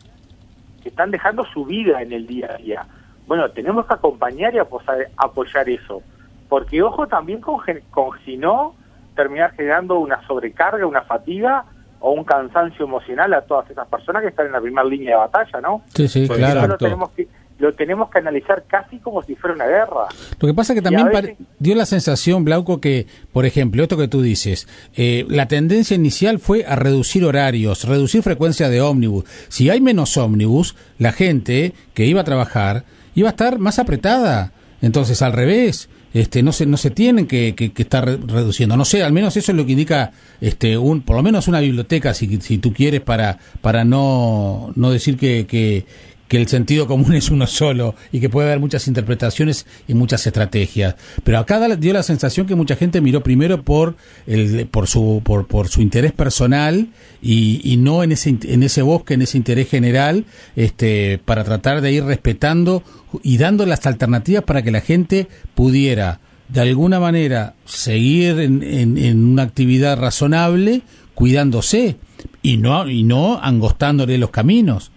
que 0.83 0.91
están 0.91 1.11
dejando 1.11 1.45
su 1.47 1.65
vida 1.65 2.03
en 2.03 2.13
el 2.13 2.27
día 2.27 2.51
a 2.53 2.57
día. 2.57 2.87
Bueno, 3.27 3.51
tenemos 3.51 3.87
que 3.87 3.95
acompañar 3.95 4.55
y 4.55 4.59
apoyar, 4.59 5.09
apoyar 5.17 5.69
eso, 5.69 6.03
porque 6.49 6.83
ojo 6.83 7.07
también 7.07 7.41
con, 7.41 7.61
con 7.91 8.19
si 8.25 8.37
no, 8.37 8.75
terminar 9.19 9.53
generando 9.57 9.99
una 9.99 10.25
sobrecarga, 10.29 10.87
una 10.87 11.03
fatiga 11.03 11.65
o 11.99 12.13
un 12.13 12.23
cansancio 12.23 12.85
emocional 12.85 13.35
a 13.35 13.41
todas 13.41 13.69
esas 13.69 13.89
personas 13.89 14.23
que 14.23 14.29
están 14.29 14.47
en 14.47 14.53
la 14.53 14.61
primera 14.61 14.87
línea 14.87 15.11
de 15.11 15.17
batalla, 15.17 15.61
¿no? 15.61 15.83
Sí, 15.93 16.07
sí, 16.07 16.29
claro. 16.29 16.69
lo 16.69 16.79
tenemos, 16.79 17.11
que, 17.11 17.27
lo 17.59 17.73
tenemos 17.73 18.09
que 18.11 18.19
analizar 18.19 18.63
casi 18.69 18.99
como 19.01 19.21
si 19.23 19.35
fuera 19.35 19.57
una 19.57 19.67
guerra. 19.67 20.07
Lo 20.39 20.47
que 20.47 20.55
pasa 20.55 20.73
es 20.73 20.79
que 20.79 20.83
también 20.83 21.37
dio 21.59 21.75
la 21.75 21.85
sensación, 21.87 22.45
Blauco, 22.45 22.81
que, 22.81 23.09
por 23.33 23.45
ejemplo, 23.45 23.83
esto 23.83 23.97
que 23.97 24.07
tú 24.07 24.23
dices, 24.23 24.69
eh, 24.97 25.27
la 25.29 25.49
tendencia 25.49 25.97
inicial 25.97 26.39
fue 26.39 26.65
a 26.65 26.77
reducir 26.77 27.25
horarios, 27.25 27.89
reducir 27.89 28.23
frecuencia 28.23 28.69
de 28.69 28.81
ómnibus. 28.81 29.25
Si 29.49 29.69
hay 29.69 29.81
menos 29.81 30.17
ómnibus, 30.17 30.77
la 30.99 31.11
gente 31.11 31.73
que 31.95 32.05
iba 32.05 32.21
a 32.21 32.25
trabajar 32.25 32.85
iba 33.17 33.29
a 33.29 33.33
estar 33.33 33.59
más 33.59 33.81
apretada. 33.81 34.53
Entonces, 34.81 35.23
al 35.23 35.33
revés, 35.33 35.91
este, 36.15 36.43
no 36.43 36.53
se 36.53 36.67
no 36.67 36.77
se 36.77 36.91
tienen 36.91 37.27
que, 37.27 37.55
que, 37.55 37.73
estar 37.77 38.05
reduciendo. 38.07 38.77
No 38.77 38.85
sé 38.85 39.03
al 39.03 39.13
menos 39.13 39.37
eso 39.37 39.53
es 39.53 39.57
lo 39.57 39.67
que 39.67 39.73
indica 39.73 40.13
este 40.41 40.79
un 40.79 41.03
por 41.03 41.17
lo 41.17 41.23
menos 41.23 41.49
una 41.49 41.61
biblioteca 41.61 42.15
si, 42.15 42.41
si 42.41 42.59
tú 42.59 42.73
quieres 42.73 43.01
para 43.01 43.39
para 43.61 43.85
no 43.85 44.73
no 44.75 44.91
decir 44.91 45.17
que, 45.17 45.47
que, 45.47 45.85
que 46.29 46.37
el 46.37 46.47
sentido 46.47 46.87
común 46.87 47.15
es 47.15 47.31
uno 47.31 47.47
solo 47.47 47.95
y 48.13 48.21
que 48.21 48.29
puede 48.29 48.49
haber 48.49 48.61
muchas 48.61 48.87
interpretaciones 48.87 49.67
y 49.89 49.95
muchas 49.95 50.27
estrategias. 50.27 50.95
Pero 51.25 51.39
acá 51.39 51.77
dio 51.77 51.93
la 51.93 52.03
sensación 52.03 52.47
que 52.47 52.55
mucha 52.55 52.77
gente 52.77 53.01
miró 53.01 53.23
primero 53.23 53.63
por 53.63 53.97
el, 54.27 54.67
por 54.67 54.87
su 54.87 55.23
por, 55.25 55.47
por 55.47 55.69
su 55.69 55.81
interés 55.81 56.13
personal 56.13 56.89
y, 57.21 57.61
y 57.65 57.79
no 57.79 58.03
en 58.03 58.13
ese 58.13 58.37
en 58.43 58.63
ese 58.63 58.83
bosque, 58.83 59.15
en 59.15 59.23
ese 59.23 59.39
interés 59.39 59.69
general, 59.69 60.27
este 60.55 61.19
para 61.25 61.45
tratar 61.45 61.81
de 61.81 61.93
ir 61.93 62.05
respetando 62.05 62.83
y 63.23 63.39
dando 63.39 63.65
las 63.65 63.87
alternativas 63.87 64.45
para 64.45 64.63
que 64.63 64.71
la 64.71 64.81
gente 64.81 65.29
pudiera 65.55 66.21
de 66.49 66.61
alguna 66.61 66.99
manera 67.01 67.55
seguir 67.65 68.39
en, 68.41 68.63
en, 68.63 69.25
una 69.25 69.43
actividad 69.43 69.99
razonable 69.99 70.83
cuidándose 71.15 71.97
y 72.43 72.57
no 72.57 72.89
y 72.89 73.03
no 73.03 73.39
angostándole 73.43 74.19
los 74.19 74.31
caminos. 74.31 74.91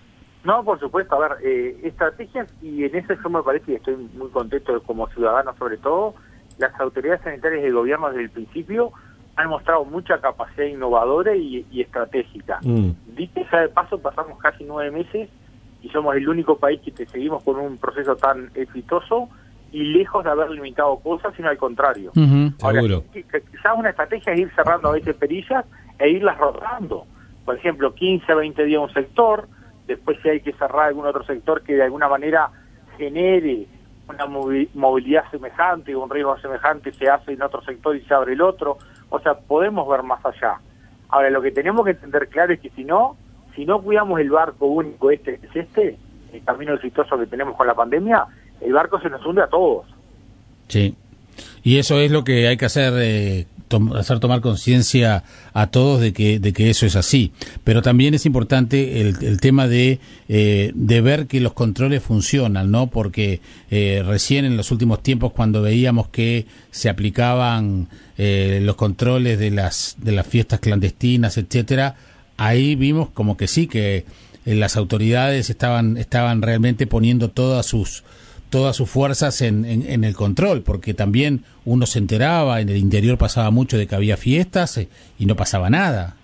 No, 0.43 0.63
por 0.63 0.79
supuesto, 0.79 1.15
a 1.15 1.27
ver, 1.27 1.37
eh, 1.43 1.79
estrategias, 1.83 2.47
y 2.61 2.83
en 2.83 2.95
eso 2.95 3.13
yo 3.13 3.29
me 3.29 3.43
parece, 3.43 3.73
y 3.73 3.75
estoy 3.75 3.95
muy 4.15 4.29
contento 4.29 4.81
como 4.83 5.07
ciudadano 5.09 5.55
sobre 5.57 5.77
todo, 5.77 6.15
las 6.57 6.77
autoridades 6.79 7.21
sanitarias 7.21 7.63
del 7.63 7.73
gobierno 7.73 8.09
desde 8.09 8.23
el 8.23 8.29
principio 8.29 8.91
han 9.35 9.49
mostrado 9.49 9.85
mucha 9.85 10.19
capacidad 10.19 10.65
innovadora 10.65 11.35
y, 11.35 11.65
estratégica. 11.79 12.59
Mm. 12.63 12.91
Dice 13.15 13.45
ya 13.51 13.61
de 13.61 13.69
paso, 13.69 13.99
pasamos 13.99 14.37
casi 14.39 14.63
nueve 14.63 14.91
meses 14.91 15.29
y 15.81 15.89
somos 15.89 16.15
el 16.15 16.27
único 16.27 16.57
país 16.57 16.81
que 16.81 16.91
te 16.91 17.05
seguimos 17.07 17.43
con 17.43 17.57
un 17.57 17.77
proceso 17.77 18.15
tan 18.15 18.51
exitoso 18.55 19.29
y 19.71 19.83
lejos 19.83 20.23
de 20.23 20.29
haber 20.29 20.51
limitado 20.51 20.97
cosas, 20.97 21.33
sino 21.35 21.49
al 21.49 21.57
contrario. 21.57 22.11
Ahora, 22.61 22.81
quizás 23.13 23.77
una 23.77 23.89
estrategia 23.89 24.33
es 24.33 24.41
ir 24.41 24.51
cerrando 24.53 24.89
a 24.89 24.93
veces 24.93 25.15
perillas 25.15 25.65
e 25.97 26.09
irlas 26.09 26.37
rotando. 26.37 27.05
Por 27.45 27.55
ejemplo, 27.55 27.95
15, 27.95 28.33
20 28.33 28.65
días 28.65 28.81
un 28.81 28.93
sector, 28.93 29.47
después 29.87 30.17
si 30.21 30.29
hay 30.29 30.41
que 30.41 30.53
cerrar 30.53 30.87
algún 30.87 31.05
otro 31.05 31.23
sector 31.23 31.61
que 31.63 31.73
de 31.73 31.83
alguna 31.83 32.07
manera 32.07 32.49
genere 32.97 33.67
una 34.07 34.25
movilidad 34.73 35.29
semejante 35.31 35.95
o 35.95 36.03
un 36.03 36.09
riesgo 36.09 36.37
semejante 36.39 36.91
se 36.93 37.09
hace 37.09 37.33
en 37.33 37.41
otro 37.41 37.61
sector 37.63 37.95
y 37.95 38.01
se 38.01 38.13
abre 38.13 38.33
el 38.33 38.41
otro. 38.41 38.77
O 39.09 39.19
sea, 39.19 39.35
podemos 39.35 39.87
ver 39.87 40.03
más 40.03 40.23
allá. 40.25 40.59
Ahora, 41.09 41.29
lo 41.29 41.41
que 41.41 41.51
tenemos 41.51 41.83
que 41.85 41.91
entender 41.91 42.27
claro 42.29 42.53
es 42.53 42.59
que 42.59 42.69
si 42.71 42.83
no, 42.83 43.17
si 43.55 43.65
no 43.65 43.81
cuidamos 43.81 44.19
el 44.19 44.29
barco 44.29 44.65
único 44.65 45.11
este 45.11 45.39
es 45.43 45.55
este, 45.55 45.97
el 46.33 46.43
camino 46.43 46.73
exitoso 46.73 47.17
que 47.17 47.25
tenemos 47.25 47.55
con 47.55 47.67
la 47.67 47.73
pandemia, 47.73 48.25
el 48.61 48.73
barco 48.73 48.99
se 48.99 49.09
nos 49.09 49.25
hunde 49.25 49.41
a 49.41 49.47
todos. 49.47 49.85
Sí. 50.67 50.95
Y 51.63 51.77
eso 51.77 51.99
es 51.99 52.11
lo 52.11 52.23
que 52.23 52.47
hay 52.47 52.57
que 52.57 52.65
hacer 52.65 52.93
eh, 52.97 53.45
hacer 53.95 54.19
tomar 54.19 54.41
conciencia 54.41 55.23
a 55.53 55.67
todos 55.67 56.01
de 56.01 56.13
que, 56.13 56.39
de 56.39 56.53
que 56.53 56.69
eso 56.69 56.85
es 56.85 56.95
así. 56.95 57.31
Pero 57.63 57.81
también 57.81 58.13
es 58.13 58.25
importante 58.25 59.01
el, 59.01 59.23
el 59.23 59.39
tema 59.39 59.67
de, 59.67 59.99
eh, 60.29 60.71
de 60.73 61.01
ver 61.01 61.27
que 61.27 61.39
los 61.39 61.53
controles 61.53 62.03
funcionan, 62.03 62.71
¿no? 62.71 62.87
Porque 62.87 63.41
eh, 63.69 64.03
recién 64.05 64.45
en 64.45 64.57
los 64.57 64.71
últimos 64.71 65.03
tiempos, 65.03 65.31
cuando 65.33 65.61
veíamos 65.61 66.09
que 66.09 66.45
se 66.71 66.89
aplicaban 66.89 67.87
eh, 68.17 68.59
los 68.63 68.75
controles 68.75 69.39
de 69.39 69.51
las, 69.51 69.95
de 69.99 70.11
las 70.11 70.27
fiestas 70.27 70.59
clandestinas, 70.59 71.37
etcétera, 71.37 71.95
ahí 72.37 72.75
vimos 72.75 73.09
como 73.09 73.37
que 73.37 73.47
sí, 73.47 73.67
que 73.67 74.05
las 74.45 74.75
autoridades 74.75 75.49
estaban, 75.49 75.97
estaban 75.97 76.41
realmente 76.41 76.87
poniendo 76.87 77.29
todas 77.29 77.65
sus 77.65 78.03
todas 78.51 78.75
sus 78.75 78.89
fuerzas 78.89 79.41
en, 79.41 79.65
en, 79.65 80.03
el 80.03 80.13
control, 80.13 80.61
porque 80.61 80.93
también 80.93 81.43
uno 81.65 81.85
se 81.85 81.97
enteraba, 81.97 82.59
en 82.59 82.69
el 82.69 82.77
interior 82.77 83.17
pasaba 83.17 83.49
mucho 83.49 83.77
de 83.77 83.87
que 83.87 83.95
había 83.95 84.17
fiestas 84.17 84.77
eh, 84.77 84.89
y 85.17 85.25
no 85.25 85.35
pasaba 85.35 85.69
nada. 85.69 86.17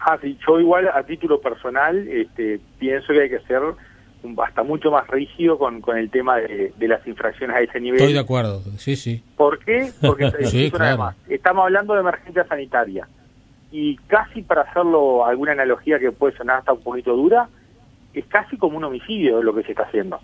Ah, 0.00 0.18
sí, 0.20 0.36
yo 0.46 0.58
igual 0.58 0.88
a 0.88 1.02
título 1.02 1.40
personal 1.40 2.08
este, 2.08 2.58
pienso 2.78 3.12
que 3.12 3.20
hay 3.20 3.30
que 3.30 3.40
ser 3.40 3.60
hasta 4.42 4.62
mucho 4.62 4.90
más 4.90 5.06
rígido 5.08 5.58
con, 5.58 5.82
con 5.82 5.98
el 5.98 6.10
tema 6.10 6.38
de, 6.38 6.72
las 6.80 7.06
infracciones 7.06 7.54
a 7.54 7.60
ese 7.60 7.78
nivel. 7.78 8.00
Estoy 8.00 8.14
de 8.14 8.20
acuerdo, 8.20 8.62
sí, 8.78 8.96
sí. 8.96 9.22
¿Por 9.36 9.58
qué? 9.58 9.92
Porque 10.00 10.32
estamos 11.28 11.64
hablando 11.64 11.94
de 11.94 12.00
emergencia 12.00 12.46
sanitaria 12.46 13.06
y 13.70 13.96
casi 14.08 14.42
para 14.42 14.62
hacerlo 14.62 15.26
alguna 15.26 15.52
analogía 15.52 15.98
que 15.98 16.10
puede 16.10 16.36
sonar 16.36 16.58
hasta 16.58 16.72
un 16.72 16.80
poquito 16.80 17.14
dura, 17.14 17.48
es 18.14 18.24
casi 18.26 18.56
como 18.56 18.78
un 18.78 18.84
homicidio 18.84 19.42
lo 19.42 19.54
que 19.54 19.62
se 19.62 19.72
está 19.72 19.84
haciendo 19.84 20.18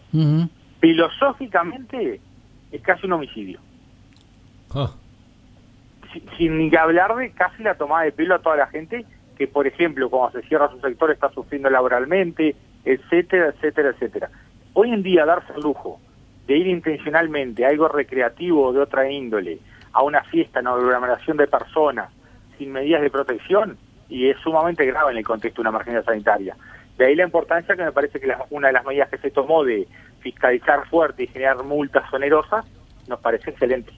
filosóficamente 0.86 2.20
es 2.70 2.82
casi 2.82 3.06
un 3.06 3.14
homicidio. 3.14 3.58
Ah. 4.72 4.92
Sin, 6.38 6.58
ni 6.58 6.74
hablar 6.76 7.16
de 7.16 7.32
casi 7.32 7.64
la 7.64 7.74
tomada 7.74 8.04
de 8.04 8.12
pelo 8.12 8.36
a 8.36 8.38
toda 8.38 8.56
la 8.56 8.68
gente 8.68 9.04
que, 9.36 9.48
por 9.48 9.66
ejemplo, 9.66 10.08
cuando 10.08 10.40
se 10.40 10.46
cierra 10.46 10.70
su 10.70 10.80
sector 10.80 11.10
está 11.10 11.28
sufriendo 11.30 11.68
laboralmente, 11.70 12.54
etcétera, 12.84 13.48
etcétera, 13.48 13.90
etcétera. 13.90 14.30
Hoy 14.74 14.92
en 14.92 15.02
día 15.02 15.26
darse 15.26 15.52
el 15.56 15.62
lujo 15.62 16.00
de 16.46 16.56
ir 16.56 16.68
intencionalmente 16.68 17.64
a 17.64 17.70
algo 17.70 17.88
recreativo 17.88 18.72
de 18.72 18.80
otra 18.80 19.10
índole, 19.10 19.58
a 19.92 20.04
una 20.04 20.22
fiesta, 20.22 20.60
una 20.60 20.74
aglomeración 20.74 21.36
de 21.36 21.48
personas, 21.48 22.12
sin 22.58 22.70
medidas 22.70 23.02
de 23.02 23.10
protección, 23.10 23.76
y 24.08 24.28
es 24.28 24.38
sumamente 24.38 24.86
grave 24.86 25.10
en 25.10 25.18
el 25.18 25.24
contexto 25.24 25.62
de 25.62 25.68
una 25.68 25.76
emergencia 25.76 26.04
sanitaria. 26.04 26.56
De 26.96 27.06
ahí 27.06 27.16
la 27.16 27.24
importancia 27.24 27.74
que 27.74 27.82
me 27.82 27.92
parece 27.92 28.20
que 28.20 28.32
una 28.50 28.68
de 28.68 28.72
las 28.72 28.84
medidas 28.84 29.10
que 29.10 29.18
se 29.18 29.30
tomó 29.30 29.64
de 29.64 29.86
fiscalizar 30.26 30.88
fuerte 30.88 31.22
y 31.22 31.26
generar 31.28 31.62
multas 31.62 32.12
onerosas 32.12 32.64
nos 33.06 33.20
parece 33.20 33.50
excelente. 33.50 33.92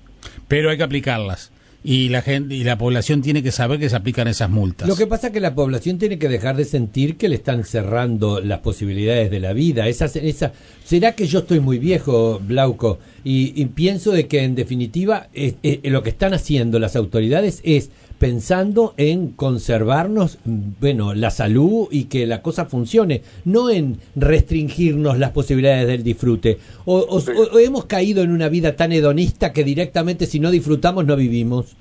Pero 0.47 0.69
hay 0.69 0.77
que 0.77 0.83
aplicarlas. 0.83 1.51
Y 1.83 2.11
la 2.11 2.21
gente 2.21 2.55
y 2.55 2.65
la 2.65 2.77
población 2.77 3.23
tiene 3.23 3.43
que 3.43 3.51
saber 3.51 3.79
que 3.79 3.89
se 3.89 3.97
aplican 3.97 4.29
esas 4.29 4.51
multas. 4.51 4.87
Lo 4.87 4.97
que 4.97 5.07
pasa 5.07 5.29
es 5.29 5.33
que 5.33 5.41
la 5.41 5.55
población 5.55 5.97
tiene 5.97 6.19
que 6.19 6.29
dejar 6.29 6.57
de 6.57 6.67
sentir 6.67 7.17
que 7.17 7.31
le 7.31 7.37
están 7.37 7.65
cerrando 7.65 8.41
las 8.43 8.59
posibilidades 8.59 9.31
de 9.31 9.41
la 9.41 9.55
vida. 9.55 9.87
Esa, 9.87 10.07
esa, 10.07 10.53
¿Será 10.85 11.13
que 11.13 11.27
yo 11.27 11.39
estoy 11.39 11.61
muy 11.61 11.79
viejo, 11.79 12.41
Blauco? 12.41 12.99
Y, 13.25 13.65
pienso 13.67 14.11
de 14.11 14.27
que 14.27 14.43
en 14.43 14.55
definitiva 14.55 15.29
lo 15.85 16.03
que 16.03 16.11
están 16.11 16.35
haciendo 16.35 16.79
las 16.79 16.95
autoridades 16.97 17.63
es 17.65 17.91
pensando 18.19 18.95
en 18.97 19.33
conservarnos, 19.33 20.39
bueno, 20.45 21.15
la 21.15 21.31
salud 21.31 21.89
y 21.91 22.05
que 22.05 22.27
la 22.27 22.43
cosa 22.43 22.67
funcione, 22.67 23.23
no 23.45 23.71
en 23.71 23.99
restringirnos 24.17 25.19
las 25.19 25.31
posibilidades 25.31 25.87
del 25.87 26.03
disfrute. 26.03 26.59
O, 26.85 27.21
hemos 27.61 27.87
caído 27.87 28.23
en 28.23 28.33
una 28.33 28.49
vida 28.49 28.77
tan 28.77 28.93
hedonista 28.93 29.53
que 29.53 29.65
directamente 29.65 30.27
si 30.27 30.41
no 30.41 30.51
disfrutamos 30.51 31.07
no 31.07 31.17
vivimos. 31.17 31.77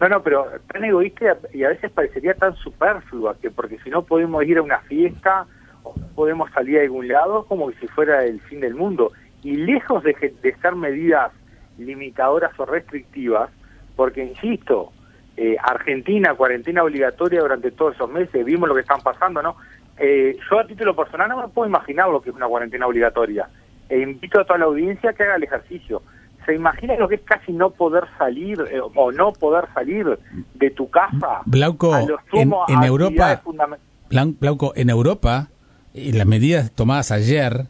No, 0.00 0.08
no, 0.08 0.22
pero 0.22 0.46
tan 0.72 0.84
egoísta 0.84 1.36
y 1.52 1.64
a 1.64 1.68
veces 1.68 1.90
parecería 1.90 2.34
tan 2.34 2.54
superflua 2.56 3.36
que 3.40 3.50
porque 3.50 3.78
si 3.82 3.90
no 3.90 4.02
podemos 4.02 4.44
ir 4.44 4.58
a 4.58 4.62
una 4.62 4.78
fiesta 4.82 5.46
o 5.82 5.92
podemos 6.14 6.50
salir 6.52 6.78
a 6.78 6.82
algún 6.82 7.08
lado 7.08 7.44
como 7.46 7.70
si 7.72 7.86
fuera 7.88 8.24
el 8.24 8.40
fin 8.42 8.60
del 8.60 8.74
mundo. 8.74 9.12
Y 9.42 9.56
lejos 9.56 10.02
de, 10.04 10.14
de 10.42 10.54
ser 10.56 10.76
medidas 10.76 11.32
limitadoras 11.78 12.58
o 12.58 12.64
restrictivas, 12.64 13.50
porque 13.96 14.24
insisto, 14.24 14.92
eh, 15.40 15.56
Argentina, 15.62 16.34
cuarentena 16.34 16.82
obligatoria 16.82 17.40
durante 17.40 17.70
todos 17.70 17.94
esos 17.94 18.10
meses, 18.10 18.44
vimos 18.44 18.68
lo 18.68 18.74
que 18.74 18.80
están 18.80 19.00
pasando, 19.02 19.40
¿no? 19.40 19.54
Eh, 19.96 20.36
yo 20.50 20.58
a 20.58 20.66
título 20.66 20.96
personal 20.96 21.28
no 21.28 21.40
me 21.40 21.48
puedo 21.48 21.68
imaginar 21.68 22.08
lo 22.08 22.20
que 22.20 22.30
es 22.30 22.36
una 22.36 22.48
cuarentena 22.48 22.88
obligatoria. 22.88 23.48
E 23.88 24.00
invito 24.00 24.40
a 24.40 24.44
toda 24.44 24.58
la 24.58 24.64
audiencia 24.64 25.12
que 25.12 25.22
haga 25.22 25.36
el 25.36 25.44
ejercicio. 25.44 26.02
¿Se 26.44 26.56
imagina 26.56 26.96
lo 26.96 27.08
que 27.08 27.16
es 27.16 27.20
casi 27.20 27.52
no 27.52 27.70
poder 27.70 28.04
salir 28.18 28.58
eh, 28.68 28.80
o 28.80 29.12
no 29.12 29.32
poder 29.32 29.66
salir 29.74 30.18
de 30.54 30.70
tu 30.70 30.90
casa? 30.90 31.42
Blauco, 31.46 31.96
en, 32.32 32.52
en 32.66 32.82
Europa, 32.82 33.40
Blauco, 34.10 34.72
en 34.74 34.90
Europa, 34.90 35.50
las 35.94 36.26
medidas 36.26 36.72
tomadas 36.72 37.12
ayer 37.12 37.68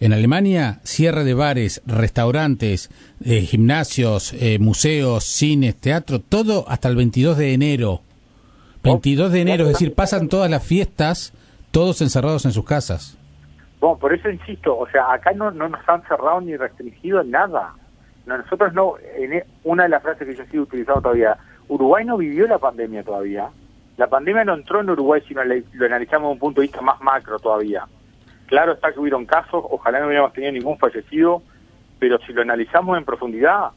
en 0.00 0.12
Alemania, 0.12 0.80
cierre 0.84 1.24
de 1.24 1.34
bares, 1.34 1.82
restaurantes, 1.86 2.90
eh, 3.24 3.40
gimnasios, 3.40 4.32
eh, 4.34 4.58
museos, 4.58 5.24
cines, 5.24 5.76
teatro, 5.76 6.20
todo 6.20 6.64
hasta 6.68 6.88
el 6.88 6.96
22 6.96 7.36
de 7.36 7.54
enero. 7.54 8.00
22 8.84 9.32
de 9.32 9.40
enero, 9.40 9.64
es 9.64 9.70
decir, 9.70 9.94
pasan 9.94 10.28
todas 10.28 10.50
las 10.50 10.64
fiestas, 10.64 11.32
todos 11.72 12.00
encerrados 12.00 12.44
en 12.44 12.52
sus 12.52 12.64
casas. 12.64 13.18
Bueno, 13.80 13.98
por 13.98 14.12
eso 14.12 14.30
insisto, 14.30 14.76
o 14.76 14.88
sea, 14.88 15.12
acá 15.12 15.32
no, 15.32 15.50
no 15.50 15.68
nos 15.68 15.88
han 15.88 16.02
cerrado 16.02 16.40
ni 16.40 16.56
restringido 16.56 17.22
nada. 17.24 17.74
nosotros 18.26 18.72
no, 18.74 18.94
en 19.16 19.32
e, 19.34 19.46
una 19.64 19.84
de 19.84 19.88
las 19.90 20.02
frases 20.02 20.26
que 20.26 20.34
yo 20.34 20.44
sigo 20.46 20.62
utilizando 20.64 21.02
todavía, 21.02 21.36
Uruguay 21.68 22.04
no 22.04 22.16
vivió 22.16 22.46
la 22.46 22.58
pandemia 22.58 23.02
todavía. 23.02 23.48
La 23.96 24.06
pandemia 24.06 24.44
no 24.44 24.54
entró 24.54 24.80
en 24.80 24.90
Uruguay, 24.90 25.22
sino 25.26 25.42
lo 25.44 25.86
analizamos 25.86 26.28
desde 26.28 26.32
un 26.32 26.38
punto 26.38 26.60
de 26.60 26.68
vista 26.68 26.80
más 26.80 27.00
macro 27.00 27.38
todavía. 27.38 27.84
Claro 28.48 28.72
está 28.72 28.92
que 28.92 28.98
hubieron 28.98 29.26
casos, 29.26 29.62
ojalá 29.70 30.00
no 30.00 30.06
hubiéramos 30.06 30.32
tenido 30.32 30.52
ningún 30.52 30.78
fallecido, 30.78 31.42
pero 31.98 32.18
si 32.26 32.32
lo 32.32 32.42
analizamos 32.42 32.96
en 32.96 33.04
profundidad, 33.04 33.70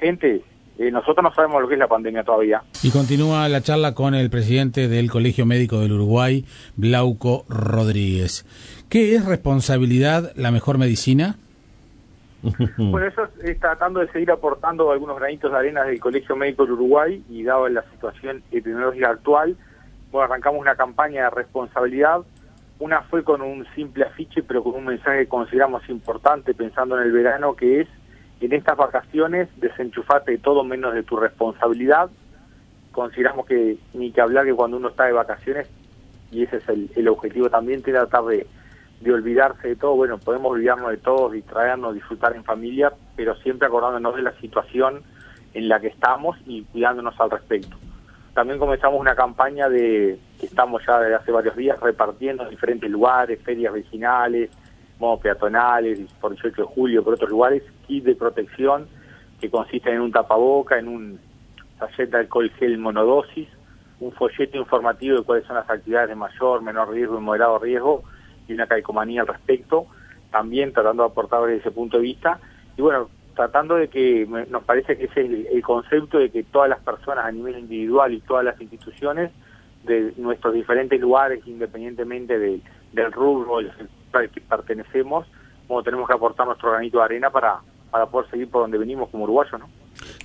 gente, 0.00 0.42
eh, 0.78 0.90
nosotros 0.90 1.22
no 1.22 1.32
sabemos 1.32 1.62
lo 1.62 1.68
que 1.68 1.74
es 1.74 1.78
la 1.78 1.86
pandemia 1.86 2.24
todavía. 2.24 2.62
Y 2.82 2.90
continúa 2.90 3.48
la 3.48 3.60
charla 3.62 3.94
con 3.94 4.14
el 4.14 4.28
presidente 4.28 4.88
del 4.88 5.10
Colegio 5.10 5.46
Médico 5.46 5.78
del 5.78 5.92
Uruguay, 5.92 6.44
Blauco 6.74 7.44
Rodríguez. 7.48 8.44
¿Qué 8.88 9.14
es 9.14 9.24
responsabilidad 9.24 10.32
la 10.34 10.50
mejor 10.50 10.78
medicina? 10.78 11.36
Bueno, 12.76 13.06
eso 13.06 13.26
es 13.42 13.58
tratando 13.58 14.00
de 14.00 14.08
seguir 14.12 14.30
aportando 14.30 14.92
algunos 14.92 15.18
granitos 15.18 15.50
de 15.50 15.58
arena 15.58 15.82
del 15.84 15.98
Colegio 15.98 16.36
Médico 16.36 16.64
del 16.64 16.72
Uruguay 16.72 17.24
y 17.28 17.42
dado 17.42 17.68
la 17.68 17.82
situación 17.90 18.42
epidemiológica 18.52 19.10
actual, 19.10 19.56
bueno, 20.12 20.26
arrancamos 20.26 20.60
una 20.60 20.76
campaña 20.76 21.24
de 21.24 21.30
responsabilidad 21.30 22.20
Una 22.78 23.02
fue 23.02 23.24
con 23.24 23.40
un 23.40 23.66
simple 23.74 24.04
afiche, 24.04 24.42
pero 24.42 24.62
con 24.62 24.74
un 24.74 24.84
mensaje 24.84 25.20
que 25.20 25.28
consideramos 25.28 25.88
importante, 25.88 26.52
pensando 26.52 26.98
en 26.98 27.04
el 27.04 27.12
verano, 27.12 27.54
que 27.54 27.80
es, 27.80 27.88
en 28.40 28.52
estas 28.52 28.76
vacaciones, 28.76 29.48
desenchufate 29.56 30.32
de 30.32 30.38
todo 30.38 30.62
menos 30.62 30.92
de 30.92 31.02
tu 31.02 31.16
responsabilidad. 31.16 32.10
Consideramos 32.92 33.46
que 33.46 33.78
ni 33.94 34.12
que 34.12 34.20
hablar 34.20 34.44
que 34.44 34.54
cuando 34.54 34.76
uno 34.76 34.88
está 34.88 35.04
de 35.04 35.12
vacaciones, 35.12 35.68
y 36.30 36.42
ese 36.42 36.58
es 36.58 36.68
el, 36.68 37.08
objetivo 37.08 37.48
también, 37.48 37.82
tratar 37.82 38.24
de, 38.24 38.46
de 39.00 39.12
olvidarse 39.12 39.68
de 39.68 39.76
todo. 39.76 39.96
Bueno, 39.96 40.18
podemos 40.18 40.52
olvidarnos 40.52 40.90
de 40.90 40.98
todo, 40.98 41.30
distraernos, 41.30 41.94
disfrutar 41.94 42.36
en 42.36 42.44
familia, 42.44 42.92
pero 43.16 43.34
siempre 43.36 43.68
acordándonos 43.68 44.16
de 44.16 44.22
la 44.22 44.32
situación 44.32 45.02
en 45.54 45.68
la 45.68 45.80
que 45.80 45.86
estamos 45.86 46.36
y 46.44 46.62
cuidándonos 46.64 47.18
al 47.18 47.30
respecto. 47.30 47.76
También 48.34 48.58
comenzamos 48.58 49.00
una 49.00 49.14
campaña 49.14 49.70
de 49.70 50.18
estamos 50.46 50.82
ya 50.86 50.98
desde 50.98 51.14
hace 51.14 51.32
varios 51.32 51.56
días 51.56 51.78
repartiendo 51.80 52.44
en 52.44 52.50
diferentes 52.50 52.90
lugares, 52.90 53.40
ferias 53.42 53.72
vecinales, 53.72 54.50
modos 54.98 55.20
peatonales, 55.20 56.00
por 56.20 56.32
18 56.32 56.62
de 56.62 56.68
julio, 56.68 57.04
por 57.04 57.14
otros 57.14 57.30
lugares, 57.30 57.62
kit 57.86 58.04
de 58.04 58.14
protección 58.14 58.88
que 59.40 59.50
consisten 59.50 59.94
en 59.94 60.00
un 60.00 60.12
tapaboca, 60.12 60.78
en 60.78 60.88
un 60.88 61.20
sachet 61.78 62.10
de 62.10 62.18
alcohol 62.18 62.50
gel 62.58 62.78
monodosis, 62.78 63.48
un 64.00 64.12
folleto 64.12 64.56
informativo 64.56 65.18
de 65.18 65.22
cuáles 65.22 65.46
son 65.46 65.56
las 65.56 65.68
actividades 65.68 66.08
de 66.08 66.14
mayor, 66.14 66.62
menor 66.62 66.90
riesgo 66.90 67.18
y 67.18 67.22
moderado 67.22 67.58
riesgo 67.58 68.02
y 68.48 68.54
una 68.54 68.66
calcomanía 68.66 69.22
al 69.22 69.26
respecto, 69.26 69.86
también 70.30 70.72
tratando 70.72 71.02
de 71.02 71.10
aportar 71.10 71.42
desde 71.42 71.56
ese 71.60 71.70
punto 71.70 71.98
de 71.98 72.04
vista. 72.04 72.38
Y 72.76 72.82
bueno, 72.82 73.08
tratando 73.34 73.76
de 73.76 73.88
que 73.88 74.26
nos 74.48 74.64
parece 74.64 74.96
que 74.96 75.04
es 75.04 75.16
el, 75.16 75.62
concepto 75.62 76.18
de 76.18 76.30
que 76.30 76.42
todas 76.44 76.68
las 76.68 76.80
personas 76.80 77.26
a 77.26 77.32
nivel 77.32 77.58
individual 77.58 78.12
y 78.12 78.20
todas 78.20 78.44
las 78.44 78.60
instituciones 78.60 79.30
de 79.86 80.12
nuestros 80.16 80.54
diferentes 80.54 81.00
lugares, 81.00 81.40
independientemente 81.46 82.38
del 82.38 83.12
rubro 83.12 83.58
al 83.58 84.30
que 84.30 84.40
pertenecemos, 84.40 85.26
como 85.66 85.82
tenemos 85.82 86.06
que 86.06 86.14
aportar 86.14 86.46
nuestro 86.46 86.70
granito 86.70 86.98
de 86.98 87.04
arena 87.04 87.30
para, 87.30 87.60
para 87.90 88.06
poder 88.06 88.30
seguir 88.30 88.48
por 88.48 88.62
donde 88.62 88.78
venimos 88.78 89.08
como 89.10 89.24
uruguayos, 89.24 89.60
¿no? 89.60 89.68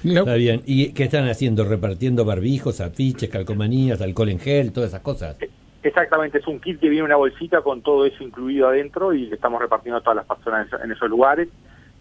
Está 0.03 0.35
bien. 0.35 0.61
¿Y 0.65 0.93
qué 0.93 1.03
están 1.03 1.27
haciendo? 1.27 1.63
¿Repartiendo 1.63 2.25
barbijos, 2.25 2.81
afiches, 2.81 3.29
calcomanías, 3.29 4.01
alcohol 4.01 4.29
en 4.29 4.39
gel, 4.39 4.73
todas 4.73 4.89
esas 4.89 5.01
cosas? 5.01 5.41
E, 5.41 5.49
exactamente, 5.83 6.39
es 6.39 6.47
un 6.47 6.59
kit 6.59 6.79
que 6.79 6.89
viene 6.89 6.99
en 6.99 7.05
una 7.05 7.15
bolsita 7.15 7.61
con 7.61 7.81
todo 7.81 8.05
eso 8.05 8.23
incluido 8.23 8.67
adentro 8.67 9.13
y 9.13 9.27
le 9.27 9.35
estamos 9.35 9.61
repartiendo 9.61 9.97
a 9.97 10.01
todas 10.01 10.17
las 10.17 10.25
personas 10.25 10.67
en 10.83 10.91
esos 10.91 11.09
lugares 11.09 11.49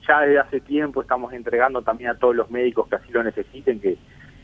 ya 0.06 0.20
desde 0.20 0.38
hace 0.38 0.60
tiempo 0.60 1.02
estamos 1.02 1.32
entregando 1.32 1.82
también 1.82 2.10
a 2.10 2.14
todos 2.18 2.34
los 2.34 2.50
médicos 2.50 2.88
que 2.88 2.96
así 2.96 3.12
lo 3.12 3.22
necesiten, 3.22 3.80
que 3.80 3.96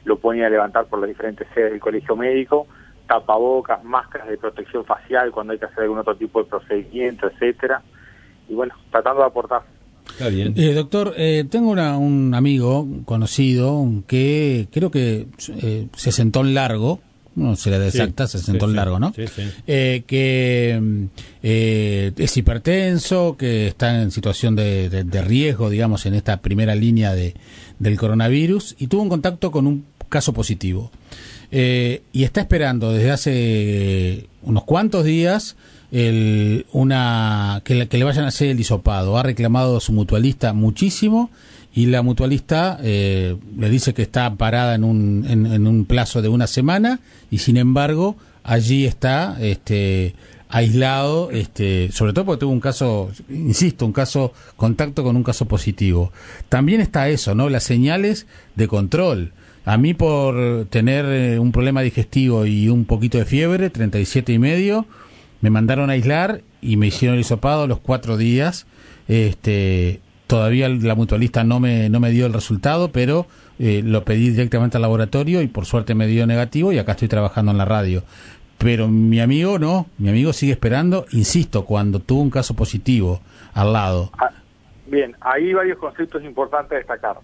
lo 0.05 0.19
pueden 0.19 0.45
a 0.45 0.49
levantar 0.49 0.87
por 0.87 1.01
las 1.01 1.09
diferentes 1.09 1.47
sedes 1.55 1.73
del 1.73 1.81
colegio 1.81 2.17
médico, 2.17 2.67
tapabocas, 3.07 3.83
máscaras 3.85 4.29
de 4.29 4.39
protección 4.39 4.85
facial 4.85 5.31
cuando 5.31 5.53
hay 5.53 5.59
que 5.59 5.67
hacer 5.67 5.85
algún 5.85 5.99
otro 5.99 6.17
tipo 6.17 6.43
de 6.43 6.49
procedimiento, 6.49 7.29
etcétera. 7.29 7.83
Y 8.49 8.55
bueno, 8.55 8.75
tratando 8.91 9.21
de 9.21 9.27
aportar. 9.27 9.63
Está 10.09 10.29
bien. 10.29 10.55
Eh, 10.57 10.73
doctor, 10.73 11.15
eh, 11.17 11.45
tengo 11.51 11.71
un 11.71 12.35
amigo 12.35 12.87
conocido 13.05 13.85
que 14.07 14.69
creo 14.73 14.91
que 14.91 15.27
eh, 15.63 15.89
se 15.95 16.13
sentó 16.13 16.41
en 16.41 16.55
largo 16.55 17.01
no 17.37 17.55
será 17.55 17.79
de 17.79 17.89
exacta, 17.89 18.27
se 18.27 18.39
sentó 18.39 18.67
largo, 18.67 18.99
¿no? 18.99 19.13
Eh, 19.67 20.03
que 20.07 21.09
eh, 21.43 22.13
es 22.17 22.37
hipertenso, 22.37 23.37
que 23.37 23.69
está 23.69 24.03
en 24.03 24.11
situación 24.11 24.57
de, 24.57 25.23
riesgo, 25.23 25.69
digamos, 25.69 26.07
en 26.07 26.15
esta 26.15 26.39
primera 26.39 26.75
línea 26.75 27.15
de, 27.15 27.35
del 27.79 27.99
coronavirus 27.99 28.75
y 28.79 28.87
tuvo 28.87 29.03
un 29.03 29.11
contacto 29.11 29.51
con 29.51 29.67
un 29.67 29.85
caso 30.09 30.33
positivo. 30.33 30.91
Eh, 31.51 32.03
y 32.13 32.25
está 32.25 32.41
esperando 32.41 32.93
desde 32.93 33.11
hace 33.11 34.29
unos 34.43 34.65
cuantos 34.65 35.05
días 35.05 35.57
el, 35.93 36.67
una 36.73 37.63
que 37.65 37.75
le, 37.75 38.05
vayan 38.05 38.25
a 38.25 38.29
hacer 38.29 38.49
el 38.49 38.61
hisopado. 38.61 39.17
Ha 39.19 39.23
reclamado 39.23 39.81
su 39.81 39.93
mutualista 39.93 40.53
muchísimo 40.53 41.31
y 41.75 41.87
la 41.87 42.03
mutualista 42.03 42.79
eh, 42.83 43.37
le 43.57 43.71
dice 43.71 43.95
que 43.95 44.03
está 44.03 44.35
parada 44.35 44.75
en 44.75 44.85
un, 44.85 45.25
en, 45.29 45.67
un 45.67 45.85
plazo 45.85 46.23
de 46.23 46.29
una 46.29 46.47
semana 46.47 47.01
y 47.31 47.39
sin 47.39 47.57
embargo 47.59 48.17
allí 48.45 48.87
está 48.87 49.37
este 49.41 50.15
aislado 50.49 51.31
este 51.33 51.91
sobre 51.93 52.13
todo 52.13 52.25
porque 52.25 52.41
tuvo 52.41 52.53
un 52.53 52.61
caso 52.61 53.11
insisto 53.29 53.85
un 53.85 53.93
caso 53.93 54.33
contacto 54.57 55.05
con 55.05 55.17
un 55.17 55.23
caso 55.23 55.47
positivo. 55.47 56.13
También 56.49 56.81
está 56.81 57.09
eso 57.09 57.35
no 57.35 57.51
las 57.51 57.65
señales 57.65 58.27
de 58.55 58.69
control 58.69 59.33
a 59.67 59.77
mí 59.77 59.93
por 59.93 60.65
tener 60.71 61.05
eh, 61.05 61.39
un 61.39 61.53
problema 61.53 61.83
digestivo 61.83 62.47
y 62.47 62.71
un 62.71 62.87
poquito 62.87 63.19
de 63.19 63.27
fiebre 63.27 63.69
37 63.69 64.33
y 64.33 64.39
medio 64.39 64.87
me 65.43 65.51
mandaron 65.51 65.91
a 65.91 65.93
aislar 65.93 66.41
y 66.63 66.79
me 66.79 66.87
hicieron 66.87 67.17
el 67.17 67.21
hisopado 67.21 67.67
los 67.67 67.81
cuatro 67.81 68.17
días 68.17 68.67
este 69.07 70.01
Todavía 70.27 70.69
la 70.69 70.97
mutualista 70.97 71.45
no 71.45 71.61
me, 71.61 71.89
no 71.89 72.01
me 72.01 72.11
dio 72.11 72.27
el 72.27 72.33
resultado, 72.33 72.91
pero 72.91 73.27
eh, 73.61 73.83
lo 73.85 74.05
pedí 74.05 74.31
directamente 74.31 74.77
al 74.77 74.83
laboratorio 74.83 75.41
y 75.41 75.47
por 75.47 75.67
suerte 75.67 75.95
me 75.95 76.09
dio 76.09 76.27
negativo 76.27 76.73
y 76.73 76.79
acá 76.79 76.93
estoy 76.93 77.07
trabajando 77.07 77.53
en 77.53 77.59
la 77.59 77.65
radio. 77.65 78.03
Pero 78.59 78.89
mi 78.89 79.21
amigo 79.21 79.61
no, 79.61 79.87
mi 79.99 80.09
amigo 80.09 80.33
sigue 80.33 80.53
esperando, 80.53 81.07
insisto, 81.13 81.65
cuando 81.65 82.01
tuvo 82.01 82.23
un 82.23 82.31
caso 82.31 82.57
positivo 82.57 83.21
al 83.55 83.73
lado. 83.73 84.11
Ah, 84.19 84.31
bien, 84.87 85.15
hay 85.21 85.53
varios 85.53 85.79
conceptos 85.79 86.25
importantes 86.25 86.73
a 86.73 86.79
destacar. 86.79 87.19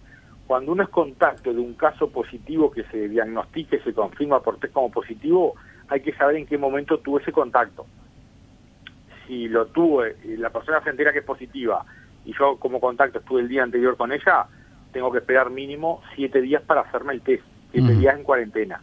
Cuando 0.47 0.73
uno 0.73 0.83
es 0.83 0.89
contacto 0.89 1.53
de 1.53 1.61
un 1.61 1.75
caso 1.75 2.11
positivo 2.11 2.71
que 2.71 2.85
se 2.85 3.09
diagnostique, 3.09 3.81
se 3.83 3.95
confirma 3.95 4.41
por 4.41 4.59
test 4.59 4.73
como 4.73 4.91
positivo, 4.91 5.55
hay 5.89 6.01
que 6.01 6.13
saber 6.15 6.37
en 6.37 6.47
qué 6.47 6.59
momento 6.59 6.99
tuvo 6.99 7.21
ese 7.21 7.33
contacto. 7.33 7.87
Si 9.27 9.49
lo 9.49 9.67
tuvo 9.67 10.07
y 10.07 10.37
la 10.37 10.51
persona 10.51 10.83
se 10.83 10.91
entera 10.91 11.13
que 11.13 11.21
es 11.21 11.25
positiva 11.25 11.85
y 12.25 12.33
yo 12.35 12.57
como 12.57 12.81
contacto 12.81 13.19
estuve 13.19 13.41
el 13.41 13.49
día 13.49 13.63
anterior 13.63 13.97
con 13.97 14.13
ella, 14.13 14.47
tengo 14.93 15.11
que 15.11 15.19
esperar 15.19 15.51
mínimo 15.51 16.03
siete 16.15 16.41
días 16.41 16.63
para 16.63 16.83
hacerme 16.83 17.15
el 17.15 17.23
test, 17.23 17.45
siete 17.71 17.95
días 17.95 18.17
en 18.17 18.25
cuarentena. 18.25 18.81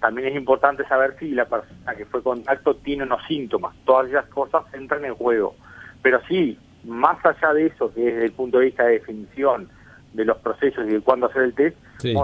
También 0.00 0.28
es 0.28 0.36
importante 0.36 0.84
saber 0.88 1.16
si 1.18 1.30
la 1.30 1.44
persona 1.44 1.94
que 1.94 2.06
fue 2.06 2.22
contacto 2.22 2.74
tiene 2.76 3.04
unos 3.04 3.22
síntomas. 3.26 3.76
Todas 3.84 4.08
esas 4.08 4.26
cosas 4.26 4.64
entran 4.74 5.04
en 5.04 5.14
juego. 5.14 5.54
Pero 6.02 6.20
sí, 6.26 6.58
más 6.84 7.24
allá 7.24 7.52
de 7.52 7.66
eso, 7.66 7.92
que 7.94 8.08
es 8.08 8.14
desde 8.14 8.26
el 8.26 8.32
punto 8.32 8.58
de 8.58 8.64
vista 8.64 8.84
de 8.84 8.94
definición 8.94 9.68
de 10.12 10.24
los 10.24 10.36
procesos 10.38 10.84
y 10.86 10.92
de 10.92 11.00
cuándo 11.00 11.26
hacer 11.26 11.42
el 11.42 11.54
test, 11.54 11.76